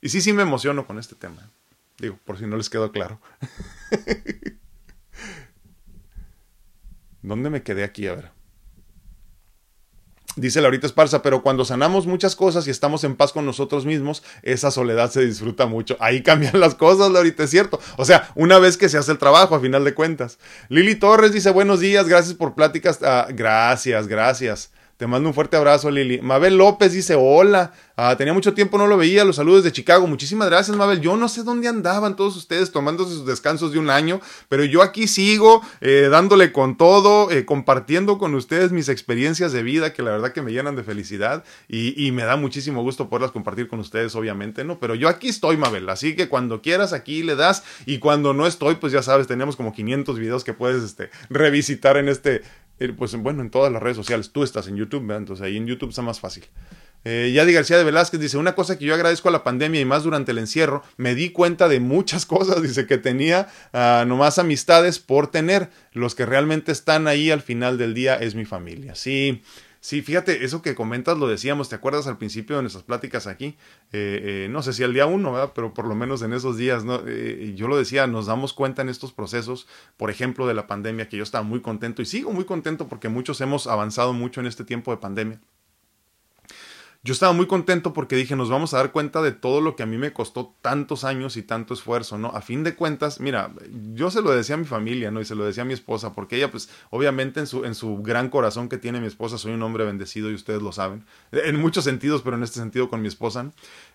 [0.02, 1.50] Y sí, sí me emociono con este tema.
[1.98, 3.20] Digo, por si no les quedó claro.
[7.22, 8.08] ¿Dónde me quedé aquí?
[8.08, 8.37] A ver.
[10.38, 14.22] Dice Laurita Esparza, pero cuando sanamos muchas cosas y estamos en paz con nosotros mismos,
[14.44, 15.98] esa soledad se disfruta mucho.
[16.00, 17.80] Ahí cambian las cosas, Laurita, es cierto.
[17.98, 20.38] O sea, una vez que se hace el trabajo, a final de cuentas.
[20.70, 23.00] Lili Torres dice, buenos días, gracias por pláticas.
[23.02, 24.70] Ah, gracias, gracias.
[24.98, 26.22] Te mando un fuerte abrazo, Lili.
[26.22, 27.72] Mabel López dice, hola.
[27.96, 29.24] Ah, tenía mucho tiempo, no lo veía.
[29.26, 30.08] Los saludos de Chicago.
[30.08, 31.02] Muchísimas gracias, Mabel.
[31.02, 34.82] Yo no sé dónde andaban todos ustedes tomándose sus descansos de un año, pero yo
[34.82, 40.02] aquí sigo eh, dándole con todo, eh, compartiendo con ustedes mis experiencias de vida, que
[40.02, 43.80] la verdad que me llenan de felicidad y, me da muchísimo gusto poderlas compartir con
[43.80, 44.80] ustedes, obviamente, ¿no?
[44.80, 45.88] Pero yo aquí estoy, Mabel.
[45.90, 47.64] Así que cuando quieras, aquí le das.
[47.86, 51.98] Y cuando no estoy, pues ya sabes, tenemos como 500 videos que puedes este, revisitar
[51.98, 52.42] en este,
[52.98, 54.32] pues bueno, en todas las redes sociales.
[54.32, 56.46] Tú estás en YouTube, entonces ahí en YouTube está más fácil.
[57.04, 59.86] Eh, Yadi García de Velázquez dice, una cosa que yo agradezco a la pandemia y
[59.86, 64.40] más durante el encierro, me di cuenta de muchas cosas, dice que tenía uh, nomás
[64.40, 68.94] amistades por tener, los que realmente están ahí al final del día es mi familia.
[68.96, 69.42] Sí,
[69.88, 73.56] Sí, fíjate, eso que comentas lo decíamos, ¿te acuerdas al principio de nuestras pláticas aquí?
[73.94, 75.54] Eh, eh, no sé si al día uno, ¿verdad?
[75.56, 77.04] Pero por lo menos en esos días, ¿no?
[77.08, 81.08] Eh, yo lo decía, nos damos cuenta en estos procesos, por ejemplo, de la pandemia,
[81.08, 84.48] que yo estaba muy contento y sigo muy contento porque muchos hemos avanzado mucho en
[84.48, 85.40] este tiempo de pandemia
[87.04, 89.84] yo estaba muy contento porque dije, nos vamos a dar cuenta de todo lo que
[89.84, 92.30] a mí me costó tantos años y tanto esfuerzo, ¿no?
[92.30, 93.54] A fin de cuentas, mira,
[93.94, 95.22] yo se lo decía a mi familia, ¿no?
[95.22, 98.02] Y se lo decía a mi esposa, porque ella, pues, obviamente en su, en su
[98.02, 101.60] gran corazón que tiene mi esposa, soy un hombre bendecido y ustedes lo saben, en
[101.60, 103.52] muchos sentidos, pero en este sentido con mi esposa,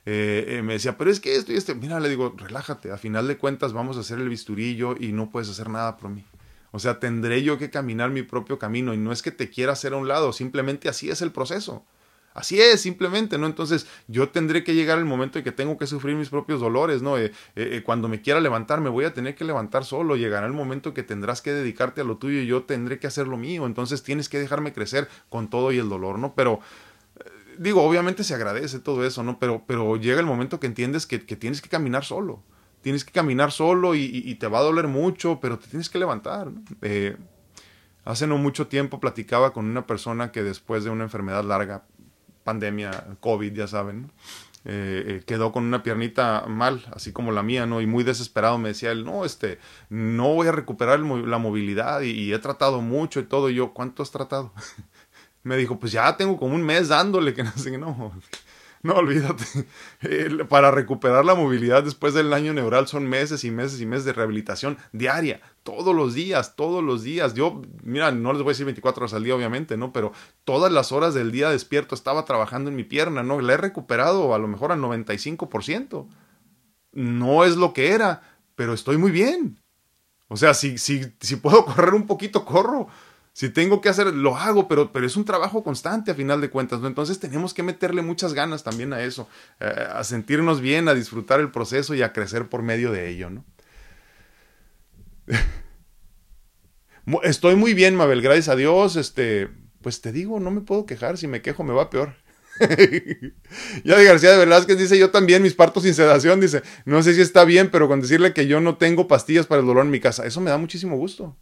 [0.06, 2.98] eh, eh, me decía, pero es que esto y este, mira, le digo, relájate, a
[2.98, 6.24] final de cuentas vamos a hacer el bisturillo y no puedes hacer nada por mí.
[6.72, 9.72] O sea, tendré yo que caminar mi propio camino y no es que te quiera
[9.72, 11.84] hacer a un lado, simplemente así es el proceso.
[12.34, 13.46] Así es, simplemente, ¿no?
[13.46, 17.02] Entonces yo tendré que llegar el momento en que tengo que sufrir mis propios dolores,
[17.02, 17.18] ¿no?
[17.18, 20.16] Eh, eh, eh, cuando me quiera levantar, me voy a tener que levantar solo.
[20.16, 23.06] Llegará el momento en que tendrás que dedicarte a lo tuyo y yo tendré que
[23.06, 23.66] hacer lo mío.
[23.66, 26.34] Entonces tienes que dejarme crecer con todo y el dolor, ¿no?
[26.34, 26.60] Pero
[27.58, 29.38] digo, obviamente se agradece todo eso, ¿no?
[29.38, 32.42] Pero, pero llega el momento que entiendes que, tienes que caminar solo.
[32.80, 36.50] Tienes que caminar solo y, te va a doler mucho, pero te tienes que levantar.
[38.06, 41.84] hace no mucho tiempo platicaba con una persona que después de una enfermedad larga
[42.44, 44.10] pandemia, COVID, ya saben,
[44.64, 47.80] eh, eh, quedó con una piernita mal, así como la mía, ¿no?
[47.80, 52.32] Y muy desesperado me decía él, no, este, no voy a recuperar la movilidad y,
[52.32, 53.50] he tratado mucho y todo.
[53.50, 54.52] Y yo, ¿cuánto has tratado?
[55.42, 58.12] me dijo, pues ya tengo como un mes dándole, que no sé, no.
[58.84, 59.44] No, olvídate.
[60.48, 64.12] Para recuperar la movilidad después del daño neural son meses y meses y meses de
[64.12, 67.34] rehabilitación diaria, todos los días, todos los días.
[67.34, 69.92] Yo, mira, no les voy a decir 24 horas al día, obviamente, ¿no?
[69.92, 70.12] Pero
[70.44, 73.40] todas las horas del día despierto estaba trabajando en mi pierna, ¿no?
[73.40, 76.08] La he recuperado a lo mejor al 95%.
[76.92, 78.22] No es lo que era,
[78.56, 79.60] pero estoy muy bien.
[80.26, 82.88] O sea, si, si, si puedo correr un poquito, corro.
[83.34, 86.50] Si tengo que hacer, lo hago, pero, pero es un trabajo constante a final de
[86.50, 86.86] cuentas, ¿no?
[86.86, 89.26] Entonces tenemos que meterle muchas ganas también a eso,
[89.58, 93.30] eh, a sentirnos bien, a disfrutar el proceso y a crecer por medio de ello,
[93.30, 93.44] ¿no?
[97.22, 99.48] Estoy muy bien, Mabel, gracias a Dios, este,
[99.80, 102.14] pues te digo, no me puedo quejar, si me quejo me va peor.
[103.84, 107.14] ya de García de Velázquez dice, yo también mis partos sin sedación, dice, no sé
[107.14, 109.90] si está bien, pero con decirle que yo no tengo pastillas para el dolor en
[109.90, 111.34] mi casa, eso me da muchísimo gusto.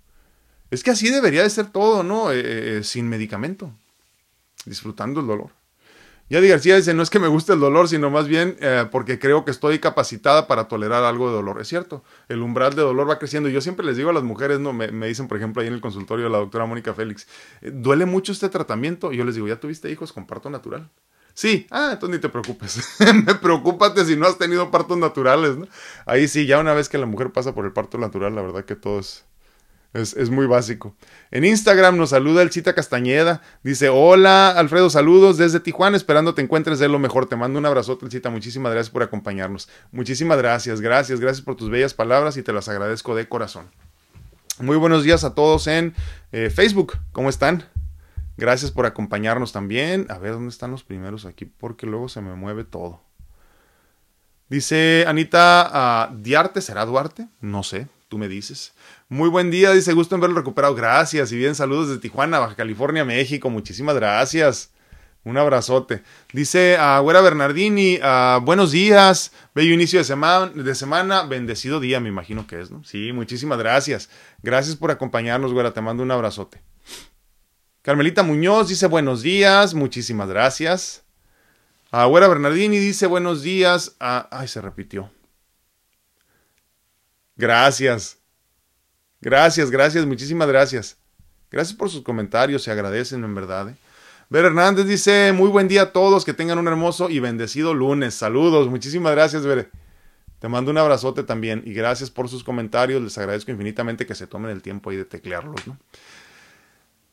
[0.71, 2.31] Es que así debería de ser todo, ¿no?
[2.31, 3.73] Eh, eh, eh, sin medicamento,
[4.65, 5.51] disfrutando el dolor.
[6.29, 8.57] Ya de García dice, no es que me guste el dolor, sino más bien
[8.93, 11.61] porque creo que estoy capacitada para tolerar algo de dolor.
[11.61, 13.49] Es cierto, el umbral de dolor va creciendo.
[13.49, 14.73] Yo siempre les digo a las mujeres, ¿no?
[14.73, 17.27] Me, dicen, por ejemplo, ahí en el consultorio de la doctora Mónica Félix,
[17.61, 19.13] ¿duele mucho este tratamiento?
[19.13, 20.89] Y yo les digo, ¿ya tuviste hijos con parto natural?
[21.35, 22.81] Sí, ah, entonces ni te preocupes.
[23.43, 25.67] Preocúpate si no has tenido partos naturales, ¿no?
[26.07, 28.65] Ahí sí, ya una vez que la mujer pasa por el parto natural, la verdad
[28.65, 29.25] que todo es,
[29.93, 30.95] es, muy básico.
[31.31, 33.43] En Instagram nos saluda el Chita Castañeda.
[33.63, 35.97] Dice: Hola, Alfredo, saludos desde Tijuana.
[35.97, 37.27] Esperando te encuentres de lo mejor.
[37.27, 38.31] Te mando un abrazote, Chita.
[38.31, 39.69] Muchísimas gracias por acompañarnos.
[39.91, 43.69] Muchísimas gracias, gracias, gracias por tus bellas palabras y te las agradezco de corazón.
[44.61, 45.95] Muy buenos días a todos en
[46.33, 46.99] eh, Facebook.
[47.13, 47.65] ¿Cómo están?
[48.37, 50.07] Gracias por acompañarnos también.
[50.09, 53.01] A ver dónde están los primeros aquí, porque luego se me mueve todo.
[54.49, 57.29] Dice Anita uh, Diarte, ¿será Duarte?
[57.41, 58.75] No sé, tú me dices.
[59.09, 60.75] Muy buen día, dice, gusto en verlo recuperado.
[60.75, 63.49] Gracias y bien, saludos desde Tijuana, Baja California, México.
[63.49, 64.73] Muchísimas gracias.
[65.23, 66.03] Un abrazote.
[66.33, 68.01] Dice a ah, Güera Bernardini,
[68.43, 72.83] buenos días, bello inicio de semana, de semana, bendecido día, me imagino que es, ¿no?
[72.85, 74.11] Sí, muchísimas gracias.
[74.43, 76.63] Gracias por acompañarnos, Güera, te mando un abrazote.
[77.83, 81.05] Carmelita Muñoz dice buenos días, muchísimas gracias.
[81.93, 83.97] A ah, Güera Bernardini dice buenos días.
[84.01, 85.11] ay, se repitió.
[87.41, 88.19] Gracias.
[89.23, 90.99] Gracias, gracias, muchísimas gracias.
[91.51, 93.71] Gracias por sus comentarios, se agradecen en verdad.
[93.71, 93.75] ¿eh?
[94.29, 98.15] Ver Hernández dice, muy buen día a todos, que tengan un hermoso y bendecido lunes.
[98.15, 99.71] Saludos, muchísimas gracias, Ver.
[100.39, 104.27] Te mando un abrazote también y gracias por sus comentarios, les agradezco infinitamente que se
[104.27, 105.61] tomen el tiempo ahí de teclearlos.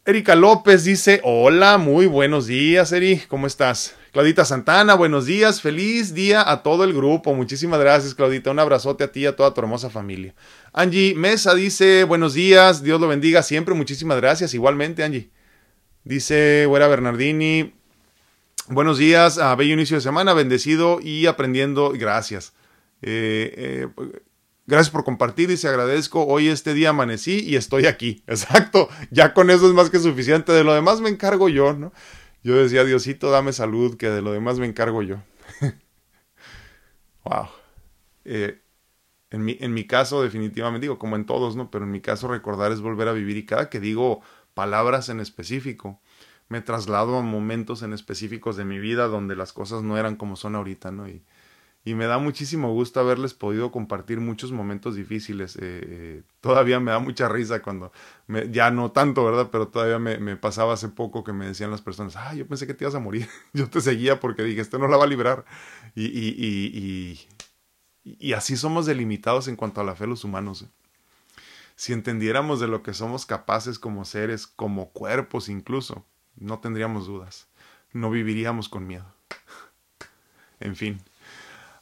[0.05, 3.95] Erika López dice, hola, muy buenos días, Eri, ¿cómo estás?
[4.17, 7.35] Claudita Santana, buenos días, feliz día a todo el grupo.
[7.35, 8.49] Muchísimas gracias, Claudita.
[8.49, 10.33] Un abrazote a ti y a toda tu hermosa familia.
[10.73, 13.75] Angie Mesa dice, buenos días, Dios lo bendiga siempre.
[13.75, 15.29] Muchísimas gracias, igualmente, Angie.
[16.03, 17.75] Dice Güera Bernardini,
[18.69, 21.91] buenos días, a bello inicio de semana, bendecido y aprendiendo.
[21.91, 22.53] Gracias.
[23.03, 24.11] Eh, eh,
[24.65, 26.25] gracias por compartir, y se agradezco.
[26.25, 28.23] Hoy este día amanecí y estoy aquí.
[28.27, 28.89] Exacto.
[29.11, 30.53] Ya con eso es más que suficiente.
[30.53, 31.93] De lo demás me encargo yo, ¿no?
[32.47, 35.17] Yo decía, Diosito, dame salud, que de lo demás me encargo yo.
[37.25, 37.49] wow.
[38.23, 38.61] Eh,
[39.31, 41.69] en, mi, en mi caso, definitivamente, digo, como en todos, ¿no?
[41.69, 44.21] Pero en mi caso, recordar es volver a vivir y cada que digo
[44.53, 45.99] palabras en específico,
[46.47, 50.37] me traslado a momentos en específicos de mi vida donde las cosas no eran como
[50.37, 51.05] son ahorita, ¿no?
[51.87, 55.55] Y me da muchísimo gusto haberles podido compartir muchos momentos difíciles.
[55.55, 57.93] Eh, eh, todavía me da mucha risa cuando,
[58.27, 59.47] me, ya no tanto, ¿verdad?
[59.53, 62.73] Pero todavía me, pasaba hace poco que me decían las personas, ah, yo pensé que
[62.73, 63.29] te ibas a morir.
[63.53, 65.45] yo te seguía porque dije, este no la va a librar.
[65.95, 67.25] Y, y, y,
[68.03, 70.63] y, y así somos delimitados en cuanto a la fe los humanos.
[70.63, 70.67] ¿eh?
[71.77, 76.03] Si entendiéramos de lo que somos capaces como seres, como cuerpos incluso,
[76.35, 77.47] no tendríamos dudas.
[77.93, 79.05] No viviríamos con miedo.
[80.59, 81.01] en fin.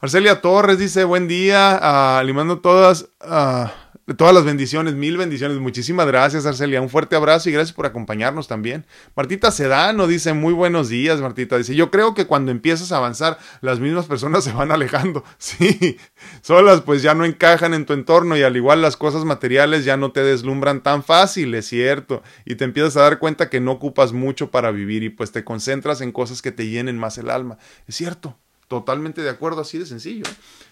[0.05, 5.57] Arcelia Torres dice, buen día, uh, limando todas, uh, todas las bendiciones, mil bendiciones.
[5.57, 6.79] Muchísimas gracias, Arcelia.
[6.79, 8.85] Un fuerte abrazo y gracias por acompañarnos también.
[9.15, 11.57] Martita Sedano dice, muy buenos días, Martita.
[11.57, 15.23] Dice, yo creo que cuando empiezas a avanzar, las mismas personas se van alejando.
[15.39, 15.97] Sí,
[16.43, 19.97] solas pues ya no encajan en tu entorno y al igual las cosas materiales ya
[19.97, 22.21] no te deslumbran tan fácil, es cierto.
[22.45, 25.43] Y te empiezas a dar cuenta que no ocupas mucho para vivir y pues te
[25.43, 27.57] concentras en cosas que te llenen más el alma.
[27.87, 28.37] Es cierto.
[28.67, 30.25] Totalmente de acuerdo, así de sencillo.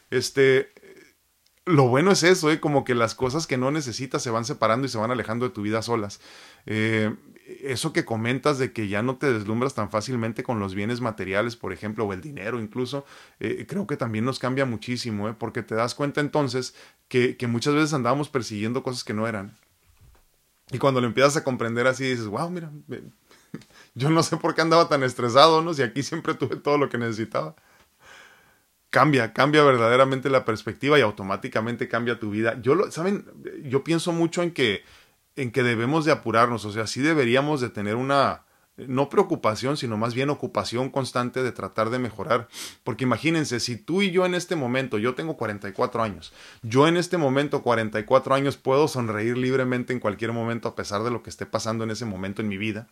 [0.09, 0.71] Este,
[1.65, 2.59] lo bueno es eso, ¿eh?
[2.59, 5.53] como que las cosas que no necesitas se van separando y se van alejando de
[5.53, 6.19] tu vida solas.
[6.65, 7.15] Eh,
[7.61, 11.55] eso que comentas de que ya no te deslumbras tan fácilmente con los bienes materiales,
[11.55, 13.05] por ejemplo, o el dinero incluso,
[13.39, 15.35] eh, creo que también nos cambia muchísimo, ¿eh?
[15.37, 16.73] porque te das cuenta entonces
[17.07, 19.55] que, que muchas veces andábamos persiguiendo cosas que no eran.
[20.71, 22.71] Y cuando lo empiezas a comprender así, dices, wow, mira,
[23.95, 25.73] Yo no sé por qué andaba tan estresado, ¿no?
[25.73, 27.55] Si aquí siempre tuve todo lo que necesitaba.
[28.93, 32.59] Cambia, cambia verdaderamente la perspectiva y automáticamente cambia tu vida.
[32.61, 33.25] Yo lo, ¿saben?
[33.63, 34.83] Yo pienso mucho en que,
[35.35, 38.43] en que debemos de apurarnos, o sea, sí deberíamos de tener una,
[38.77, 42.47] no preocupación, sino más bien ocupación constante de tratar de mejorar.
[42.83, 46.31] Porque imagínense, si tú y yo en este momento, yo tengo 44 años,
[46.61, 51.09] yo en este momento, 44 años, puedo sonreír libremente en cualquier momento a pesar de
[51.09, 52.87] lo que esté pasando en ese momento en mi vida.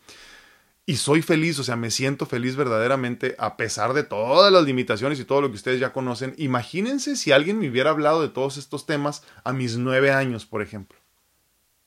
[0.86, 5.20] Y soy feliz, o sea, me siento feliz verdaderamente a pesar de todas las limitaciones
[5.20, 6.34] y todo lo que ustedes ya conocen.
[6.38, 10.62] Imagínense si alguien me hubiera hablado de todos estos temas a mis nueve años, por
[10.62, 10.98] ejemplo.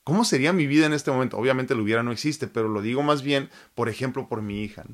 [0.05, 1.39] ¿Cómo sería mi vida en este momento?
[1.39, 4.85] Obviamente lo hubiera no existe, pero lo digo más bien, por ejemplo, por mi hija.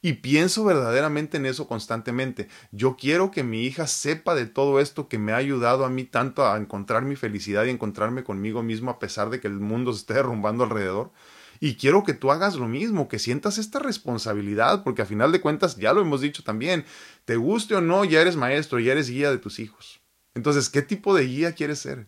[0.00, 2.48] Y pienso verdaderamente en eso constantemente.
[2.70, 6.04] Yo quiero que mi hija sepa de todo esto que me ha ayudado a mí
[6.04, 9.92] tanto a encontrar mi felicidad y encontrarme conmigo mismo a pesar de que el mundo
[9.92, 11.10] se esté derrumbando alrededor.
[11.60, 15.40] Y quiero que tú hagas lo mismo, que sientas esta responsabilidad, porque a final de
[15.40, 16.84] cuentas, ya lo hemos dicho también,
[17.24, 20.00] te guste o no, ya eres maestro, ya eres guía de tus hijos.
[20.34, 22.06] Entonces, ¿qué tipo de guía quieres ser?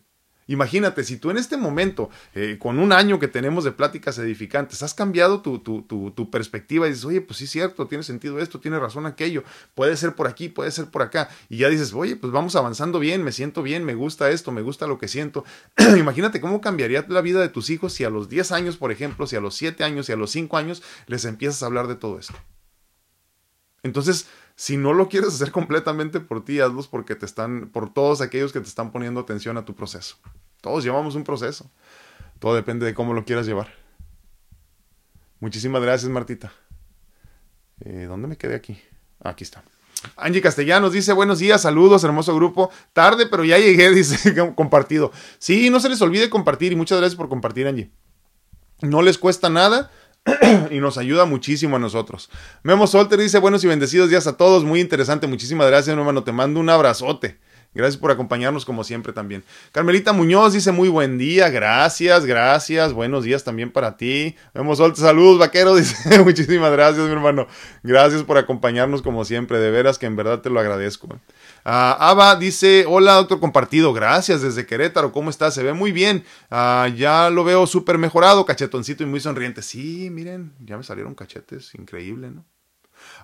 [0.51, 4.83] Imagínate, si tú en este momento, eh, con un año que tenemos de pláticas edificantes,
[4.83, 8.37] has cambiado tu, tu, tu, perspectiva y dices, oye, pues sí es cierto, tiene sentido
[8.37, 9.45] esto, tiene razón aquello,
[9.75, 12.99] puede ser por aquí, puede ser por acá, y ya dices, oye, pues vamos avanzando
[12.99, 15.45] bien, me siento bien, me gusta esto, me gusta lo que siento.
[15.97, 19.27] Imagínate cómo cambiaría la vida de tus hijos si a los 10 años, por ejemplo,
[19.27, 21.95] si a los 7 años, si a los 5 años les empiezas a hablar de
[21.95, 22.35] todo esto.
[23.83, 28.19] Entonces, si no lo quieres hacer completamente por ti, hazlos porque te están, por todos
[28.19, 30.17] aquellos que te están poniendo atención a tu proceso.
[30.61, 31.69] Todos llevamos un proceso.
[32.39, 33.67] Todo depende de cómo lo quieras llevar.
[35.39, 36.51] Muchísimas gracias, Martita.
[37.83, 38.79] Eh, ¿Dónde me quedé aquí?
[39.23, 39.63] Aquí está.
[40.15, 42.71] Angie Castellanos dice, buenos días, saludos, hermoso grupo.
[42.93, 45.11] Tarde, pero ya llegué, dice, compartido.
[45.39, 47.91] Sí, no se les olvide compartir y muchas gracias por compartir, Angie.
[48.81, 49.91] No les cuesta nada
[50.71, 52.29] y nos ayuda muchísimo a nosotros.
[52.63, 56.31] Memo Solter dice buenos y bendecidos días a todos, muy interesante, muchísimas gracias hermano, te
[56.31, 57.39] mando un abrazote.
[57.73, 59.45] Gracias por acompañarnos como siempre también.
[59.71, 64.35] Carmelita Muñoz dice muy buen día, gracias, gracias, buenos días también para ti.
[64.53, 67.47] Vemos Solter, saludos vaquero, dice muchísimas gracias mi hermano.
[67.81, 71.07] Gracias por acompañarnos como siempre, de veras que en verdad te lo agradezco.
[71.07, 71.19] Uh,
[71.63, 75.53] Ava dice, hola doctor compartido, gracias desde Querétaro, ¿cómo estás?
[75.53, 79.61] Se ve muy bien, uh, ya lo veo súper mejorado, cachetoncito y muy sonriente.
[79.61, 82.43] Sí, miren, ya me salieron cachetes, increíble, ¿no?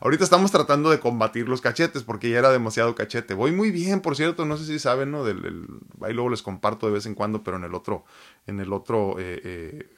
[0.01, 3.33] Ahorita estamos tratando de combatir los cachetes porque ya era demasiado cachete.
[3.33, 5.23] Voy muy bien, por cierto, no sé si saben, ¿no?
[5.23, 5.67] Del,
[6.01, 8.05] ahí luego les comparto de vez en cuando, pero en el otro,
[8.45, 9.89] en el otro, eh, eh,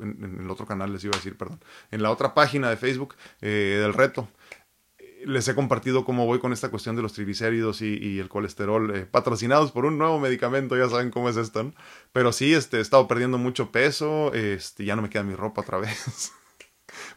[0.00, 3.14] en, el otro canal les iba a decir, perdón, en la otra página de Facebook
[3.40, 4.28] eh, del reto
[5.24, 9.06] les he compartido cómo voy con esta cuestión de los triglicéridos y, el colesterol, eh,
[9.06, 11.74] patrocinados por un nuevo medicamento, ya saben cómo es esto, ¿no?
[12.12, 15.62] Pero sí, este, he estado perdiendo mucho peso, este, ya no me queda mi ropa
[15.62, 16.32] otra vez.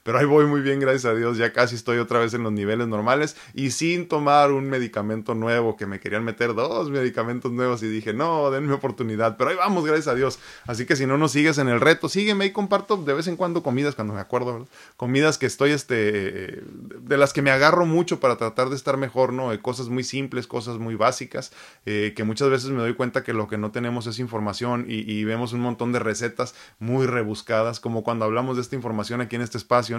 [0.04, 1.38] Pero ahí voy muy bien, gracias a Dios.
[1.38, 5.78] Ya casi estoy otra vez en los niveles normales y sin tomar un medicamento nuevo
[5.78, 9.38] que me querían meter dos medicamentos nuevos y dije, no, denme oportunidad.
[9.38, 10.40] Pero ahí vamos, gracias a Dios.
[10.66, 13.36] Así que si no nos sigues en el reto, sígueme y comparto de vez en
[13.36, 18.20] cuando comidas cuando me acuerdo, comidas que estoy, este, de las que me agarro mucho
[18.20, 19.52] para tratar de estar mejor, ¿no?
[19.62, 21.52] Cosas muy simples, cosas muy básicas,
[21.86, 25.24] eh, que muchas veces me doy cuenta que lo que no tenemos es información y
[25.24, 29.42] vemos un montón de recetas muy rebuscadas, como cuando hablamos de esta información aquí en
[29.42, 29.91] este espacio,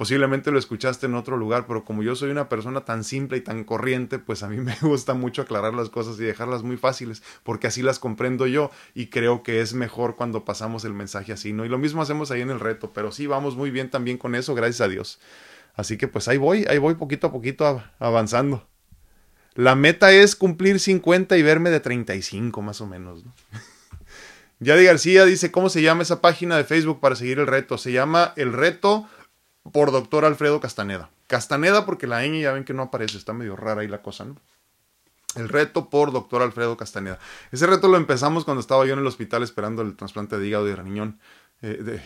[0.00, 3.42] Posiblemente lo escuchaste en otro lugar, pero como yo soy una persona tan simple y
[3.42, 7.22] tan corriente, pues a mí me gusta mucho aclarar las cosas y dejarlas muy fáciles,
[7.42, 11.52] porque así las comprendo yo y creo que es mejor cuando pasamos el mensaje así,
[11.52, 11.66] ¿no?
[11.66, 14.34] Y lo mismo hacemos ahí en el reto, pero sí vamos muy bien también con
[14.34, 15.20] eso, gracias a Dios.
[15.74, 18.66] Así que pues ahí voy, ahí voy poquito a poquito avanzando.
[19.54, 23.26] La meta es cumplir 50 y verme de 35 más o menos.
[23.26, 23.34] ¿no?
[24.60, 27.76] Yadi García dice, ¿cómo se llama esa página de Facebook para seguir el reto?
[27.76, 29.06] Se llama El Reto
[29.72, 31.10] por doctor Alfredo Castaneda.
[31.26, 34.24] Castaneda porque la ñ ya ven que no aparece, está medio rara ahí la cosa,
[34.24, 34.36] ¿no?
[35.36, 37.18] El reto por doctor Alfredo Castaneda.
[37.52, 40.68] Ese reto lo empezamos cuando estaba yo en el hospital esperando el trasplante de hígado
[40.68, 41.20] y riñón.
[41.62, 42.00] Eh,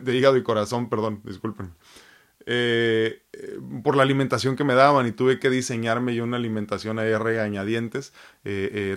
[0.00, 1.74] de, hígado y corazón, perdón, disculpen.
[2.46, 7.00] Eh, eh, por la alimentación que me daban y tuve que diseñarme yo una alimentación
[7.00, 8.12] a regañadientes,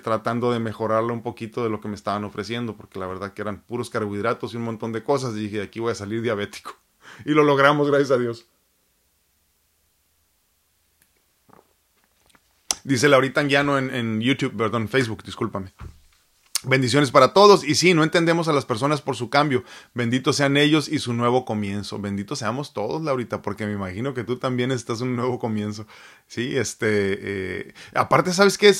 [0.03, 3.41] tratando de mejorarla un poquito de lo que me estaban ofreciendo, porque la verdad que
[3.41, 5.35] eran puros carbohidratos y un montón de cosas.
[5.35, 6.84] Y dije, aquí voy a salir diabético
[7.23, 8.45] y lo logramos, gracias a Dios.
[12.83, 15.71] Dice Laurita Anguiano en, en YouTube, perdón, Facebook, discúlpame.
[16.67, 17.63] Bendiciones para todos.
[17.63, 19.63] Y sí, no entendemos a las personas por su cambio.
[19.93, 21.99] Benditos sean ellos y su nuevo comienzo.
[21.99, 25.87] Benditos seamos todos, Laurita, porque me imagino que tú también estás un nuevo comienzo.
[26.27, 26.87] Sí, este.
[26.89, 28.73] Eh, aparte, ¿sabes qué?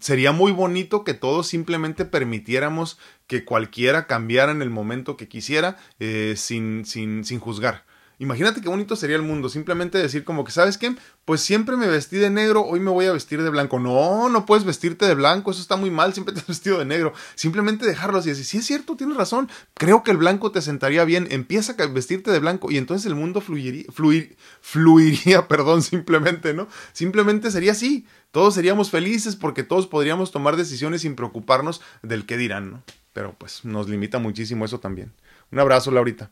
[0.00, 5.76] Sería muy bonito que todos simplemente permitiéramos que cualquiera cambiara en el momento que quisiera
[5.98, 7.84] eh, sin, sin, sin juzgar.
[8.20, 10.96] Imagínate qué bonito sería el mundo, simplemente decir como que, ¿sabes qué?
[11.24, 13.78] Pues siempre me vestí de negro, hoy me voy a vestir de blanco.
[13.78, 16.84] No, no puedes vestirte de blanco, eso está muy mal, siempre te has vestido de
[16.84, 17.12] negro.
[17.36, 21.04] Simplemente dejarlo así, decir, sí es cierto, tienes razón, creo que el blanco te sentaría
[21.04, 26.54] bien, empieza a vestirte de blanco y entonces el mundo fluiría, fluir, fluiría, perdón, simplemente,
[26.54, 26.66] ¿no?
[26.92, 32.36] Simplemente sería así, todos seríamos felices porque todos podríamos tomar decisiones sin preocuparnos del qué
[32.36, 32.82] dirán, ¿no?
[33.12, 35.12] Pero pues nos limita muchísimo eso también.
[35.52, 36.30] Un abrazo, Laurita.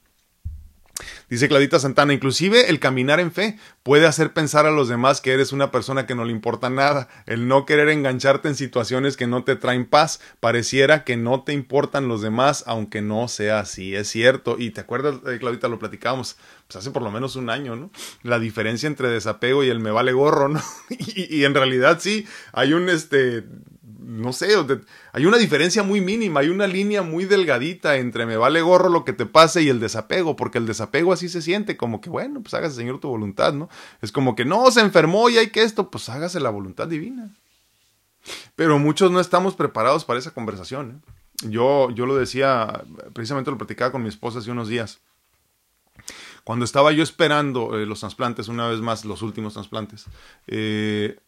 [1.29, 5.33] Dice Claudita Santana, inclusive el caminar en fe puede hacer pensar a los demás que
[5.33, 7.09] eres una persona que no le importa nada.
[7.27, 10.21] El no querer engancharte en situaciones que no te traen paz.
[10.41, 13.95] Pareciera que no te importan los demás, aunque no sea así.
[13.95, 14.57] Es cierto.
[14.59, 16.37] Y te acuerdas, eh, Claudita, lo platicábamos
[16.67, 17.91] pues hace por lo menos un año, ¿no?
[18.23, 20.61] La diferencia entre desapego y el me vale gorro, ¿no?
[20.91, 23.45] y, y en realidad sí, hay un este
[24.07, 24.55] no sé,
[25.13, 29.05] hay una diferencia muy mínima, hay una línea muy delgadita entre me vale gorro lo
[29.05, 32.41] que te pase y el desapego, porque el desapego así se siente, como que bueno,
[32.41, 33.69] pues hágase Señor tu voluntad, ¿no?
[34.01, 37.35] Es como que no, se enfermó y hay que esto, pues hágase la voluntad divina.
[38.55, 41.03] Pero muchos no estamos preparados para esa conversación.
[41.03, 41.49] ¿eh?
[41.49, 45.01] Yo, yo lo decía, precisamente lo platicaba con mi esposa hace unos días.
[46.45, 50.05] Cuando estaba yo esperando eh, los trasplantes, una vez más, los últimos trasplantes,
[50.47, 51.19] eh,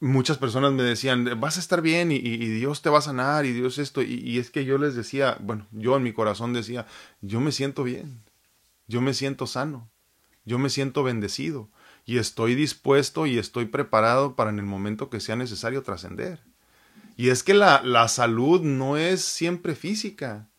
[0.00, 3.52] muchas personas me decían, vas a estar bien y, Dios te va a sanar y
[3.52, 4.02] Dios esto.
[4.02, 6.86] Y, es que yo les decía, bueno, yo en mi corazón decía,
[7.20, 8.22] yo me siento bien,
[8.86, 9.90] yo me siento sano,
[10.44, 11.70] yo me siento bendecido
[12.04, 16.40] y estoy dispuesto y estoy preparado para en el momento que sea necesario trascender.
[17.16, 20.50] Y es que la, la salud no es siempre física.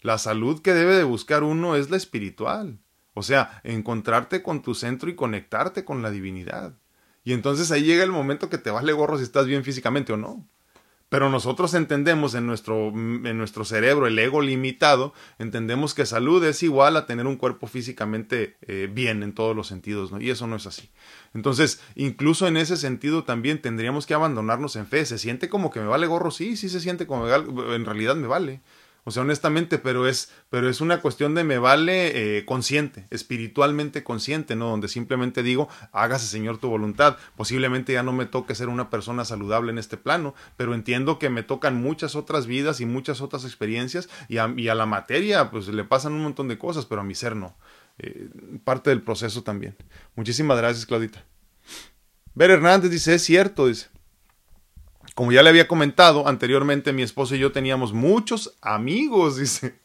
[0.00, 2.80] La salud que debe de buscar uno es la espiritual.
[3.14, 6.74] O sea, encontrarte con tu centro y conectarte con la divinidad.
[7.24, 10.16] Y entonces ahí llega el momento que te vale gorro si estás bien físicamente o
[10.16, 10.46] no.
[11.12, 16.62] Pero nosotros entendemos en nuestro, en nuestro cerebro, el ego limitado, entendemos que salud es
[16.62, 20.22] igual a tener un cuerpo físicamente eh, bien en todos los sentidos, ¿no?
[20.22, 20.88] Y eso no es así.
[21.34, 25.04] Entonces, incluso en ese sentido también tendríamos que abandonarnos en fe.
[25.04, 26.30] ¿Se siente como que me vale gorro?
[26.30, 28.62] Sí, sí se siente como en realidad me vale.
[29.04, 34.04] O sea, honestamente, pero es, pero es una cuestión de me vale eh, consciente, espiritualmente
[34.04, 34.70] consciente, ¿no?
[34.70, 37.16] Donde simplemente digo, hágase Señor tu voluntad.
[37.36, 41.30] Posiblemente ya no me toque ser una persona saludable en este plano, pero entiendo que
[41.30, 45.84] me tocan muchas otras vidas y muchas otras experiencias y a, la materia pues le
[45.84, 47.56] pasan un montón de cosas, pero a mi ser no.
[47.98, 48.28] Eh,
[48.64, 49.76] parte del proceso también.
[50.14, 51.24] Muchísimas gracias, Claudita.
[52.34, 53.88] Ver Hernández dice, es cierto, dice.
[55.14, 59.80] Como ya le había comentado anteriormente, mi esposo y yo teníamos muchos amigos, dice.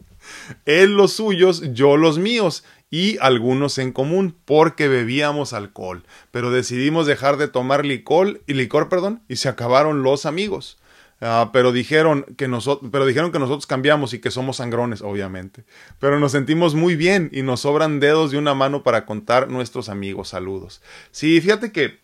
[0.65, 7.05] Él los suyos, yo los míos y algunos en común porque bebíamos alcohol, pero decidimos
[7.05, 10.77] dejar de tomar licor y licor, perdón, y se acabaron los amigos.
[11.19, 15.65] Ah, pero dijeron que nosotros, pero dijeron que nosotros cambiamos y que somos sangrones, obviamente.
[15.99, 19.89] Pero nos sentimos muy bien y nos sobran dedos de una mano para contar nuestros
[19.89, 20.29] amigos.
[20.29, 20.81] Saludos.
[21.09, 21.99] Sí, fíjate que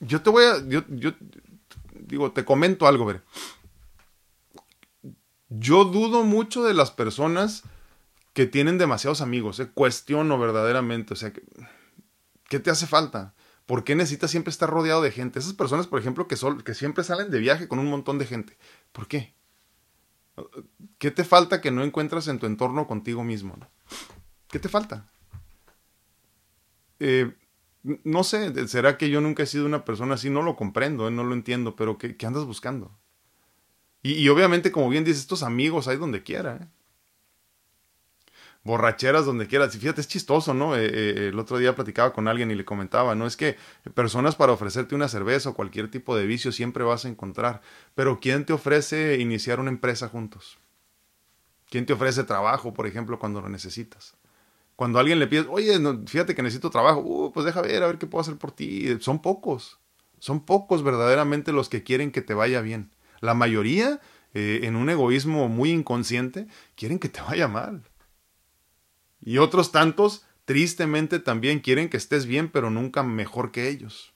[0.00, 1.12] yo te voy a, yo, yo,
[2.12, 3.22] digo, te comento algo, ver.
[5.48, 7.62] Yo dudo mucho de las personas
[8.34, 9.70] que tienen demasiados amigos, eh.
[9.72, 11.32] cuestiono verdaderamente, o sea,
[12.48, 13.34] ¿qué te hace falta?
[13.64, 15.38] ¿Por qué necesitas siempre estar rodeado de gente?
[15.38, 18.58] Esas personas, por ejemplo, que, que siempre salen de viaje con un montón de gente.
[18.92, 19.34] ¿Por qué?
[20.98, 23.56] ¿Qué te falta que no encuentras en tu entorno contigo mismo?
[24.48, 25.10] ¿Qué te falta?
[27.00, 27.34] Eh,
[27.82, 31.10] no sé, será que yo nunca he sido una persona así, no lo comprendo, ¿eh?
[31.10, 32.96] no lo entiendo, pero ¿qué, andas buscando?
[34.04, 36.68] Y, obviamente, como bien dices, estos amigos hay donde quiera, ¿eh?
[38.64, 39.74] borracheras donde quieras.
[39.74, 40.76] Y fíjate, es chistoso, ¿no?
[40.76, 43.26] Eh, el otro día platicaba con alguien y le comentaba, ¿no?
[43.26, 43.56] Es que
[43.94, 47.60] personas para ofrecerte una cerveza o cualquier tipo de vicio siempre vas a encontrar.
[47.94, 50.58] Pero ¿quién te ofrece iniciar una empresa juntos?
[51.70, 54.14] ¿Quién te ofrece trabajo, por ejemplo, cuando lo necesitas?
[54.76, 57.98] Cuando alguien le pide, oye, fíjate que necesito trabajo, uh, pues deja ver, a ver
[57.98, 58.96] qué puedo hacer por ti.
[59.00, 59.78] Son pocos,
[60.18, 62.90] son pocos verdaderamente los que quieren que te vaya bien.
[63.20, 64.00] La mayoría,
[64.34, 67.82] eh, en un egoísmo muy inconsciente, quieren que te vaya mal.
[69.20, 74.12] Y otros tantos, tristemente, también quieren que estés bien, pero nunca mejor que ellos.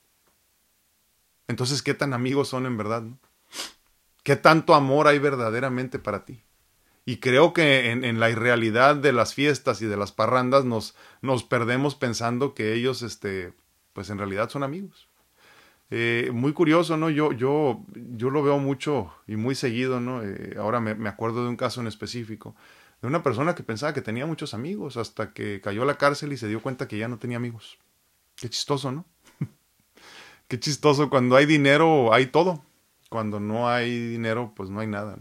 [1.48, 3.04] Entonces, ¿qué tan amigos son en verdad?
[4.24, 6.42] ¿Qué tanto amor hay verdaderamente para ti?
[7.08, 11.44] Y creo que en, la irrealidad de las fiestas y de las parrandas nos, nos
[11.44, 13.52] perdemos pensando que ellos, este,
[13.92, 15.08] pues en realidad son amigos.
[15.90, 17.08] Eh, muy curioso, ¿no?
[17.08, 20.20] Yo, yo, yo lo veo mucho y muy seguido, ¿no?
[20.24, 22.56] Eh, ahora me, me, acuerdo de un caso en específico,
[23.00, 26.32] de una persona que pensaba que tenía muchos amigos hasta que cayó a la cárcel
[26.32, 27.78] y se dio cuenta que ya no tenía amigos.
[28.34, 29.04] Qué chistoso, ¿no?
[30.48, 32.64] Qué chistoso, cuando hay dinero hay todo,
[33.10, 35.16] cuando no hay dinero pues no hay nada.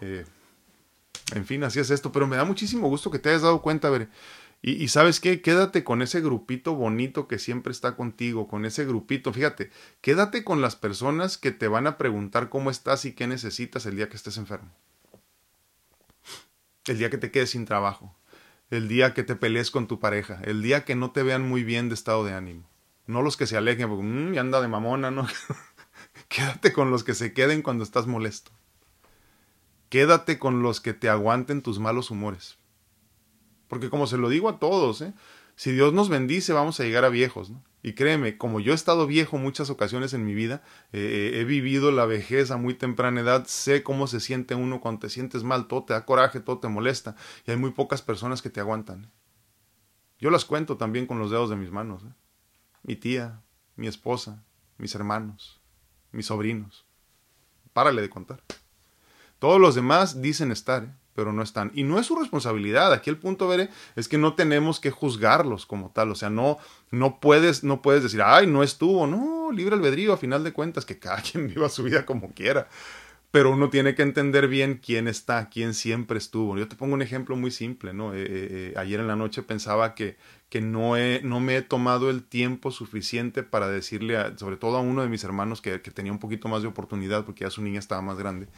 [0.00, 0.24] Eh,
[1.34, 3.90] en fin, así es esto, pero me da muchísimo gusto que te hayas dado cuenta,
[3.90, 4.08] ver.
[4.64, 9.32] Y, sabes qué, quédate con ese grupito bonito que siempre está contigo, con ese grupito,
[9.32, 13.86] fíjate, quédate con las personas que te van a preguntar cómo estás y qué necesitas
[13.86, 14.70] el día que estés enfermo.
[16.84, 18.14] El día que te quedes sin trabajo,
[18.70, 21.64] el día que te pelees con tu pareja, el día que no te vean muy
[21.64, 22.68] bien de estado de ánimo.
[23.06, 25.26] No los que se alejen, porque mmm, anda de mamona, ¿no?
[26.28, 28.52] quédate con los que se queden cuando estás molesto.
[29.92, 32.56] Quédate con los que te aguanten tus malos humores
[33.72, 35.14] porque como se lo digo a todos, ¿eh?
[35.56, 37.48] si Dios nos bendice vamos a llegar a viejos.
[37.48, 37.64] ¿no?
[37.82, 40.62] Y créeme, como yo he estado viejo muchas ocasiones en mi vida,
[40.92, 45.00] eh, he vivido la vejez a muy temprana edad, sé cómo se siente uno cuando
[45.00, 47.16] te sientes mal, todo te da coraje, todo te molesta,
[47.46, 49.04] y hay muy pocas personas que te aguantan.
[49.04, 49.08] ¿eh?
[50.18, 52.02] Yo las cuento también con los dedos de mis manos.
[52.02, 52.12] ¿eh?
[52.82, 53.40] Mi tía,
[53.76, 54.44] mi esposa,
[54.76, 55.62] mis hermanos,
[56.10, 56.84] mis sobrinos.
[57.72, 58.42] Párale de contar.
[59.42, 61.72] Todos los demás dicen estar, pero no están.
[61.74, 62.92] Y no es su responsabilidad.
[62.92, 66.12] Aquí el punto, veré, es que no tenemos que juzgarlos como tal.
[66.12, 66.58] O sea, no,
[66.92, 69.04] no puedes, no puedes decir, ay, no estuvo.
[69.08, 72.68] No, libre albedrío, a final de cuentas, que cada quien viva su vida como quiera.
[73.32, 76.56] Pero uno tiene que entender bien quién está, quién siempre estuvo.
[76.56, 78.14] Yo te pongo un ejemplo muy simple, ¿no?
[78.14, 80.18] Eh, eh, eh, ayer en la noche pensaba que,
[80.50, 80.92] que no,
[81.24, 85.24] no me he tomado el tiempo suficiente para decirle, sobre todo a uno de mis
[85.24, 88.18] hermanos que, que tenía un poquito más de oportunidad porque ya su niña estaba más
[88.18, 88.48] grande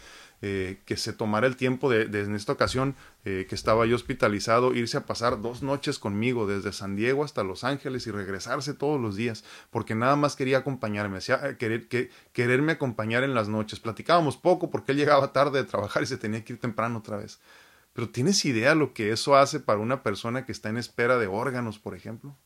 [0.42, 4.74] eh, que se tomara el tiempo de, en esta ocasión eh, que estaba yo hospitalizado,
[4.74, 9.00] irse a pasar dos noches conmigo desde San Diego hasta Los Ángeles y regresarse todos
[9.00, 13.80] los días, porque nada más quería acompañarme, eh, querer, que, quererme acompañar en las noches.
[13.80, 17.16] Platicábamos poco porque él llegaba tarde de trabajar y se tenía que ir temprano otra
[17.16, 17.40] vez.
[17.94, 21.28] Pero ¿tienes idea lo que eso hace para una persona que está en espera de
[21.28, 22.36] órganos, por ejemplo?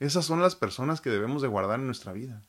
[0.00, 2.42] Esas son las personas que debemos de guardar en nuestra vida.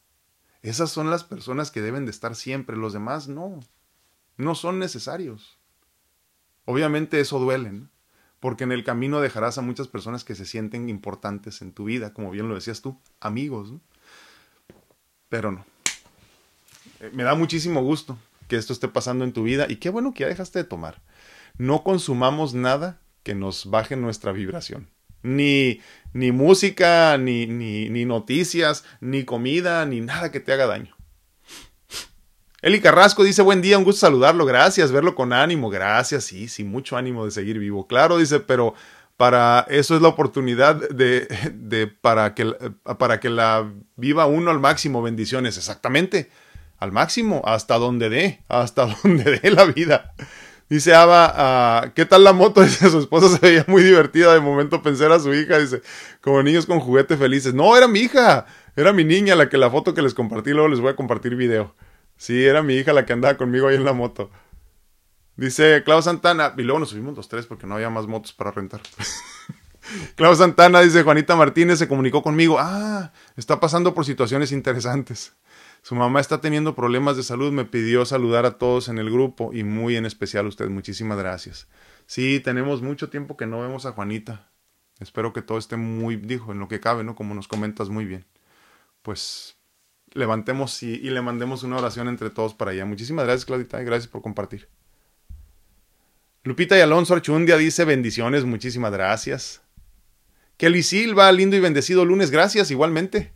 [0.63, 3.59] Esas son las personas que deben de estar siempre, los demás no
[4.37, 5.57] no son necesarios.
[6.65, 7.83] Obviamente eso duele,
[8.39, 12.13] porque en el camino dejarás a muchas personas que se sienten importantes en tu vida,
[12.13, 13.73] como bien lo decías tú, amigos.
[15.29, 15.65] Pero no.
[16.99, 18.17] Eh, me da muchísimo gusto
[18.47, 21.01] que esto esté pasando en tu vida y qué bueno que ya dejaste de tomar.
[21.57, 24.89] No consumamos nada que nos baje nuestra vibración.
[25.21, 25.79] Ni,
[26.11, 30.92] ni música, ni, ni noticias, ni comida, ni nada que te haga daño.
[32.63, 36.63] Eli Carrasco dice, buen día, un gusto saludarlo, gracias, verlo con ánimo, gracias, sí, sí,
[36.63, 37.87] mucho ánimo de seguir vivo.
[37.87, 38.73] Claro, dice, pero
[39.17, 42.45] para eso es la oportunidad de, de para, que,
[42.97, 46.29] para que la viva uno al máximo, bendiciones, exactamente,
[46.77, 50.13] al máximo, hasta donde dé, hasta donde dé la vida.
[50.69, 52.61] Dice Ava, ah, ¿qué tal la moto?
[52.63, 55.81] Dice, su esposa se veía muy divertida, de momento pensé a su hija, dice,
[56.21, 57.53] como niños con juguetes felices.
[57.53, 58.45] No, era mi hija,
[58.77, 61.35] era mi niña la que la foto que les compartí, luego les voy a compartir
[61.35, 61.75] video.
[62.17, 64.31] Sí, era mi hija la que andaba conmigo ahí en la moto.
[65.35, 68.51] Dice Clau Santana, y luego nos subimos los tres porque no había más motos para
[68.51, 68.81] rentar.
[70.15, 72.57] Clau Santana dice, Juanita Martínez se comunicó conmigo.
[72.59, 75.33] Ah, está pasando por situaciones interesantes.
[75.81, 79.51] Su mamá está teniendo problemas de salud, me pidió saludar a todos en el grupo
[79.53, 80.69] y muy en especial a usted.
[80.69, 81.67] Muchísimas gracias.
[82.05, 84.49] Sí, tenemos mucho tiempo que no vemos a Juanita.
[84.99, 87.15] Espero que todo esté muy, dijo, en lo que cabe, ¿no?
[87.15, 88.25] Como nos comentas muy bien.
[89.01, 89.57] Pues
[90.13, 92.85] levantemos y, le mandemos una oración entre todos para allá.
[92.85, 94.67] Muchísimas gracias, Claudita, y gracias por compartir.
[96.43, 99.61] Lupita y Alonso Archundia dice bendiciones, muchísimas gracias.
[100.57, 103.31] Kelly Silva, lindo y bendecido lunes, gracias igualmente.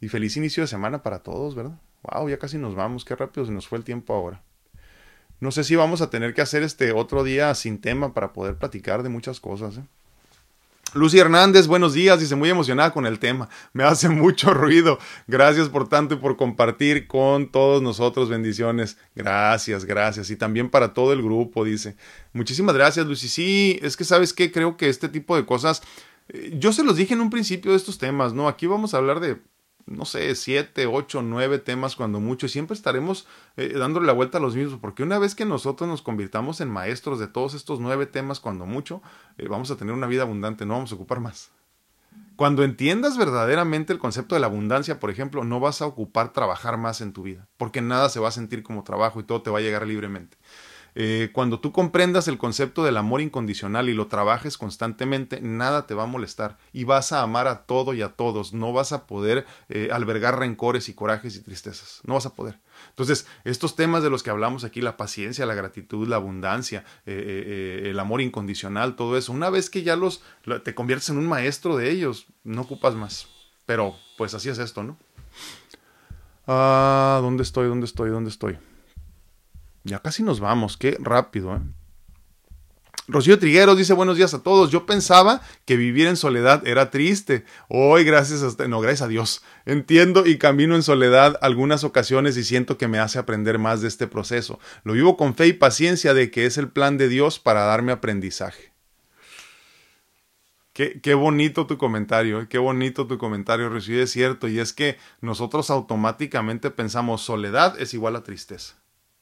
[0.00, 1.80] Y feliz inicio de semana para todos, ¿verdad?
[2.02, 4.42] Wow, ya casi nos vamos, qué rápido se nos fue el tiempo ahora.
[5.40, 8.56] No sé si vamos a tener que hacer este otro día sin tema para poder
[8.56, 9.78] platicar de muchas cosas.
[9.78, 9.84] ¿eh?
[10.94, 15.68] Lucy Hernández, buenos días, dice muy emocionada con el tema, me hace mucho ruido, gracias
[15.68, 21.12] por tanto y por compartir con todos nosotros, bendiciones, gracias, gracias, y también para todo
[21.12, 21.96] el grupo, dice,
[22.32, 25.82] muchísimas gracias Lucy, sí, es que sabes que creo que este tipo de cosas,
[26.30, 28.48] eh, yo se los dije en un principio de estos temas, ¿no?
[28.48, 29.38] Aquí vamos a hablar de
[29.90, 33.26] no sé, siete, ocho, nueve temas cuando mucho, y siempre estaremos
[33.56, 36.70] eh, dándole la vuelta a los mismos, porque una vez que nosotros nos convirtamos en
[36.70, 39.02] maestros de todos estos nueve temas cuando mucho,
[39.38, 41.50] eh, vamos a tener una vida abundante, no vamos a ocupar más.
[42.36, 46.78] Cuando entiendas verdaderamente el concepto de la abundancia, por ejemplo, no vas a ocupar trabajar
[46.78, 49.50] más en tu vida, porque nada se va a sentir como trabajo y todo te
[49.50, 50.36] va a llegar libremente.
[51.00, 55.94] Eh, cuando tú comprendas el concepto del amor incondicional y lo trabajes constantemente, nada te
[55.94, 58.52] va a molestar y vas a amar a todo y a todos.
[58.52, 62.00] No vas a poder eh, albergar rencores y corajes y tristezas.
[62.02, 62.58] No vas a poder.
[62.88, 67.82] Entonces, estos temas de los que hablamos aquí, la paciencia, la gratitud, la abundancia, eh,
[67.84, 70.20] el amor incondicional, todo eso, una vez que ya los
[70.64, 73.28] te conviertes en un maestro de ellos, no ocupas más.
[73.66, 74.98] Pero, pues así es esto, ¿no?
[76.48, 77.68] Ah, ¿dónde estoy?
[77.68, 78.10] ¿Dónde estoy?
[78.10, 78.58] ¿Dónde estoy?
[79.88, 81.60] Ya casi nos vamos, qué rápido, ¿eh?
[83.10, 84.70] Rocío Trigueros dice buenos días a todos.
[84.70, 87.46] Yo pensaba que vivir en soledad era triste.
[87.70, 89.42] Hoy, gracias a no, gracias a Dios.
[89.64, 93.88] Entiendo y camino en soledad algunas ocasiones y siento que me hace aprender más de
[93.88, 94.60] este proceso.
[94.84, 97.92] Lo vivo con fe y paciencia de que es el plan de Dios para darme
[97.92, 98.74] aprendizaje.
[100.74, 105.70] Qué, bonito tu comentario, qué bonito tu comentario, Rocío, es cierto, y es que nosotros
[105.70, 108.76] automáticamente pensamos soledad es igual a tristeza.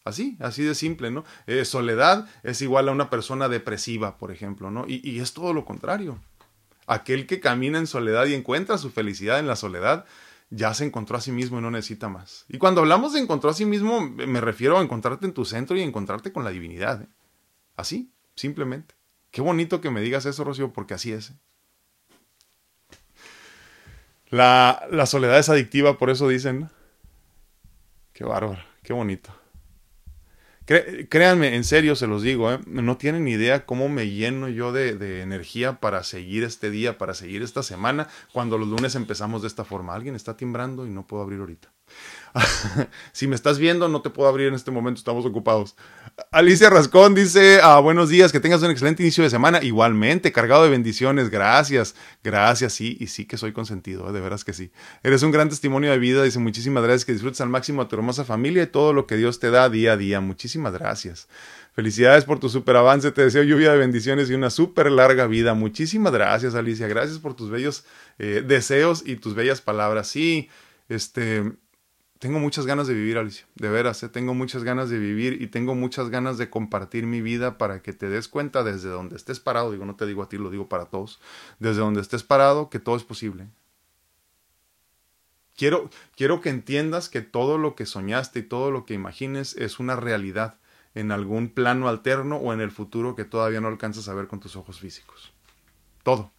[0.07, 1.25] Así, así de simple, ¿no?
[1.49, 4.85] Eh, soledad es igual a una persona depresiva, por ejemplo, ¿no?
[4.87, 6.21] Y, es todo lo contrario.
[6.87, 10.05] Aquel que camina en soledad y encuentra su felicidad en la soledad,
[10.49, 12.45] ya se encontró a sí mismo y no necesita más.
[12.49, 15.77] Y cuando hablamos de encontró a sí mismo, me refiero a encontrarte en tu centro
[15.77, 17.03] y encontrarte con la divinidad.
[17.03, 17.09] ¿eh?
[17.75, 18.95] Así, simplemente.
[19.33, 21.31] Qué bonito que me digas eso, Rocío, porque así es.
[21.31, 21.35] ¿eh?
[24.29, 26.71] La, la soledad es adictiva, por eso dicen.
[28.13, 29.33] Qué bárbaro, qué bonito.
[30.67, 32.59] Créanme, en serio se los digo, ¿eh?
[32.67, 36.99] no tienen ni idea cómo me lleno yo de, de, energía para seguir este día,
[36.99, 39.95] para seguir esta semana, cuando los lunes empezamos de esta forma.
[39.95, 41.73] Alguien está timbrando y no puedo abrir ahorita.
[43.13, 45.75] si me estás viendo, no te puedo abrir en este momento, estamos ocupados.
[46.31, 49.63] Alicia Rascón dice, ah, buenos días, que tengas un excelente inicio de semana.
[49.63, 54.53] Igualmente, cargado de bendiciones, gracias, gracias, sí, y sí que soy consentido, de veras que
[54.53, 54.71] sí.
[55.03, 57.97] Eres un gran testimonio de vida, dice, muchísimas gracias, que disfrutes al máximo a tu
[57.97, 60.21] hermosa familia y todo lo que Dios te da día a día.
[60.21, 61.29] Muchísimas gracias.
[61.75, 65.53] Felicidades por tu super avance, te deseo lluvia de bendiciones y una súper larga vida.
[65.53, 67.85] Muchísimas gracias, Alicia, gracias por tus bellos
[68.19, 70.09] eh, deseos y tus bellas palabras.
[70.09, 70.49] Sí,
[70.89, 71.53] este
[72.19, 74.09] tengo muchas ganas de vivir, Alicia, de veras, ¿eh?
[74.09, 77.93] tengo muchas ganas de vivir y tengo muchas ganas de compartir mi vida para que
[77.93, 80.69] te des cuenta desde donde estés parado, digo, no te digo a ti, lo digo
[80.69, 81.21] para todos,
[81.59, 83.49] desde donde estés parado que todo es posible.
[85.57, 89.79] Quiero, quiero que entiendas que todo lo que soñaste y todo lo que imagines es
[89.79, 90.59] una realidad
[90.95, 94.41] en algún plano alterno o en el futuro que todavía no alcanzas a ver con
[94.41, 95.33] tus ojos físicos.
[96.03, 96.31] Todo.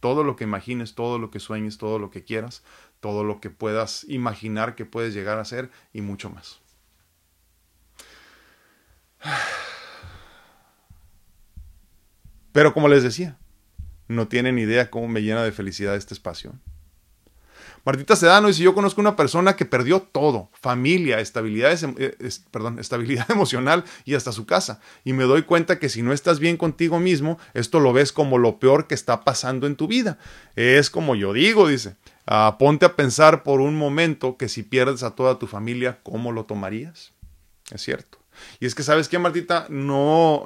[0.00, 2.62] Todo lo que imagines, todo lo que sueñes, todo lo que quieras,
[3.00, 6.60] todo lo que puedas imaginar que puedes llegar a ser y mucho más.
[12.52, 13.38] Pero como les decía,
[14.08, 16.54] no tienen idea cómo me llena de felicidad este espacio.
[17.84, 22.14] Martita Sedano dice, yo conozco una persona que perdió todo, familia, estabilidad, eh,
[22.50, 24.80] perdón, estabilidad emocional y hasta su casa.
[25.02, 28.36] Y me doy cuenta que si no estás bien contigo mismo, esto lo ves como
[28.36, 30.18] lo peor que está pasando en tu vida.
[30.56, 31.96] Es como yo digo, dice,
[32.26, 36.32] ah, ponte a pensar por un momento que si pierdes a toda tu familia, ¿cómo
[36.32, 37.12] lo tomarías?
[37.72, 38.18] Es cierto.
[38.58, 39.66] Y es que, ¿sabes qué, Martita?
[39.68, 40.44] No,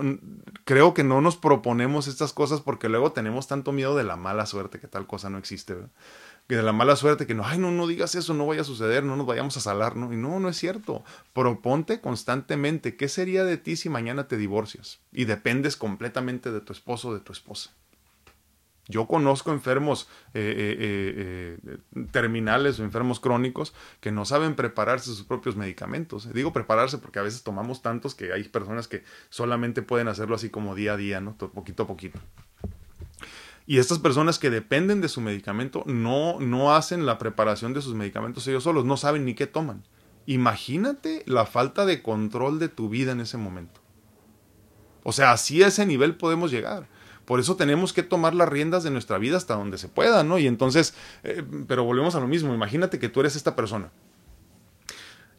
[0.65, 4.47] creo que no nos proponemos estas cosas porque luego tenemos tanto miedo de la mala
[4.47, 5.75] suerte que tal cosa no existe.
[5.75, 5.91] ¿verdad?
[6.47, 8.65] que de la mala suerte, que no, ay, no, no digas eso, no vaya a
[8.65, 10.13] suceder, no nos vayamos a salar, ¿no?
[10.13, 11.03] Y no, no es cierto.
[11.33, 15.01] Proponte constantemente, ¿qué sería de ti si mañana te divorcias?
[15.11, 17.71] Y dependes completamente de tu esposo o de tu esposa.
[18.87, 25.23] Yo conozco enfermos eh, eh, eh, terminales o enfermos crónicos que no saben prepararse sus
[25.23, 26.31] propios medicamentos.
[26.35, 30.51] Digo prepararse porque a veces tomamos tantos que hay personas que solamente pueden hacerlo así
[30.51, 31.37] como día a día, ¿no?
[31.37, 32.19] Poquito a poquito.
[33.67, 37.95] Y estas personas que dependen de su medicamento no, no hacen la preparación de sus
[37.95, 39.83] medicamentos ellos solos, no saben ni qué toman.
[40.27, 43.81] Imagínate la falta de control de tu vida en ese momento.
[45.03, 46.89] O sea, así a ese nivel podemos llegar.
[47.25, 50.39] Por eso tenemos que tomar las riendas de nuestra vida hasta donde se pueda, ¿no?
[50.39, 52.55] Y entonces, eh, pero volvemos a lo mismo.
[52.55, 53.91] Imagínate que tú eres esta persona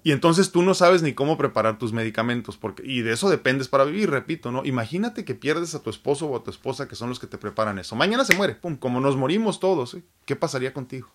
[0.06, 3.68] y entonces tú no sabes ni cómo preparar tus medicamentos, porque, y de eso dependes
[3.70, 4.64] para vivir, repito, ¿no?
[4.64, 7.40] Imagínate que pierdes a tu esposo o a tu esposa que son los que te
[7.40, 7.96] preparan eso.
[7.96, 10.04] Mañana se muere, pum, como nos morimos todos, ¿eh?
[10.26, 11.10] ¿qué pasaría contigo?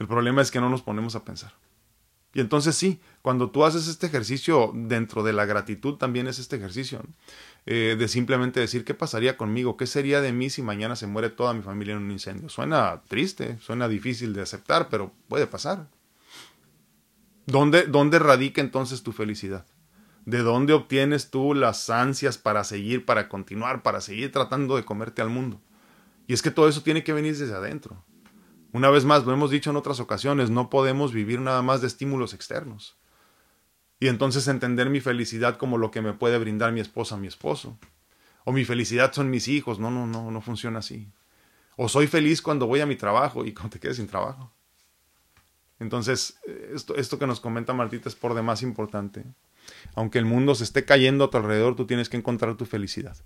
[0.00, 1.52] El problema es que no nos ponemos a pensar.
[2.34, 6.56] Y entonces sí, cuando tú haces este ejercicio dentro de la gratitud, también es este
[6.56, 7.02] ejercicio,
[7.66, 9.76] eh, de simplemente decir, ¿qué pasaría conmigo?
[9.76, 12.48] ¿Qué sería de mí si mañana se muere toda mi familia en un incendio?
[12.48, 15.88] Suena triste, suena difícil de aceptar, pero puede pasar.
[17.46, 19.66] ¿Dónde, ¿Dónde radica entonces tu felicidad?
[20.24, 25.20] ¿De dónde obtienes tú las ansias para seguir, para continuar, para seguir tratando de comerte
[25.20, 25.60] al mundo?
[26.26, 28.02] Y es que todo eso tiene que venir desde adentro.
[28.72, 31.86] Una vez más, lo hemos dicho en otras ocasiones, no podemos vivir nada más de
[31.86, 32.96] estímulos externos.
[34.00, 37.78] y entonces entender mi felicidad como lo que me puede brindar mi esposa, mi esposo.
[38.44, 39.78] O mi felicidad son mis hijos.
[39.78, 41.08] No, no, no, no funciona así.
[41.76, 44.52] O soy feliz cuando voy a mi trabajo y cuando te quedes sin trabajo.
[45.78, 46.40] Entonces,
[46.74, 49.24] esto, esto que nos comenta Martita es por demás importante.
[49.94, 53.16] Aunque el mundo se esté cayendo a tu alrededor, tú tienes que encontrar tu felicidad.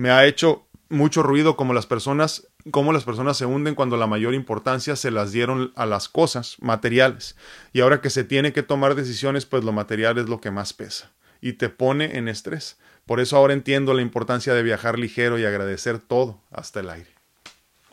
[0.00, 4.06] Me ha hecho mucho ruido como las personas, cómo las personas se hunden cuando la
[4.06, 7.36] mayor importancia se las dieron a las cosas materiales.
[7.74, 10.72] Y ahora que se tiene que tomar decisiones, pues lo material es lo que más
[10.72, 12.78] pesa y te pone en estrés.
[13.04, 17.10] Por eso ahora entiendo la importancia de viajar ligero y agradecer todo, hasta el aire.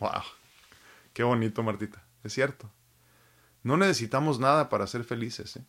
[0.00, 0.22] ¡Wow!
[1.12, 2.02] Qué bonito, Martita.
[2.24, 2.70] Es cierto.
[3.62, 5.56] No necesitamos nada para ser felices.
[5.56, 5.62] ¿eh?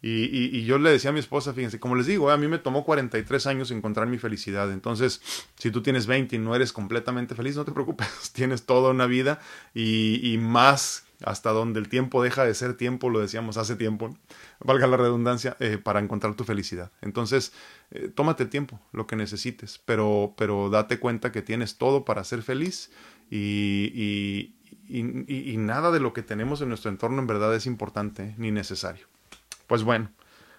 [0.00, 2.58] Y, y, yo le decía a mi esposa, fíjense, como les digo, a mí me
[2.58, 4.70] tomó 43 años encontrar mi felicidad.
[4.72, 5.20] Entonces,
[5.58, 9.06] si tú tienes 20 y no eres completamente feliz, no te preocupes, tienes toda una
[9.06, 9.40] vida
[9.74, 14.16] y, y más hasta donde el tiempo deja de ser tiempo, lo decíamos hace tiempo,
[14.60, 16.92] valga la redundancia, eh, para encontrar tu felicidad.
[17.00, 17.52] Entonces,
[17.90, 22.22] eh, tómate el tiempo, lo que necesites, pero, pero date cuenta que tienes todo para
[22.22, 22.92] ser feliz
[23.30, 24.54] y, y,
[24.88, 28.52] y, y nada de lo que tenemos en nuestro entorno en verdad es importante ni
[28.52, 29.06] necesario
[29.68, 30.10] pues bueno,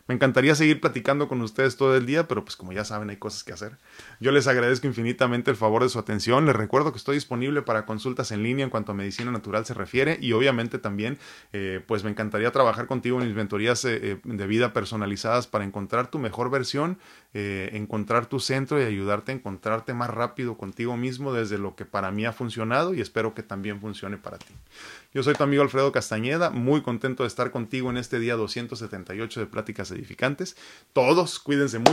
[0.09, 3.17] me encantaría seguir platicando con ustedes todo el día, pero pues como ya saben hay
[3.17, 3.77] cosas que hacer.
[4.19, 6.47] Yo les agradezco infinitamente el favor de su atención.
[6.47, 9.75] Les recuerdo que estoy disponible para consultas en línea en cuanto a medicina natural se
[9.75, 11.19] refiere y obviamente también
[11.53, 15.63] eh, pues me encantaría trabajar contigo en mis mentorías eh, eh, de vida personalizadas para
[15.63, 16.97] encontrar tu mejor versión,
[17.31, 22.09] encontrar tu centro y ayudarte a encontrarte más rápido contigo mismo desde lo que para
[22.09, 24.55] mí ha funcionado y espero que también funcione para ti.
[25.11, 29.39] Yo soy tu amigo Alfredo Castañeda, muy contento de estar contigo en este día 278
[29.39, 30.55] de Pláticas Edificantes.
[30.93, 31.87] Todos cuídense mucho.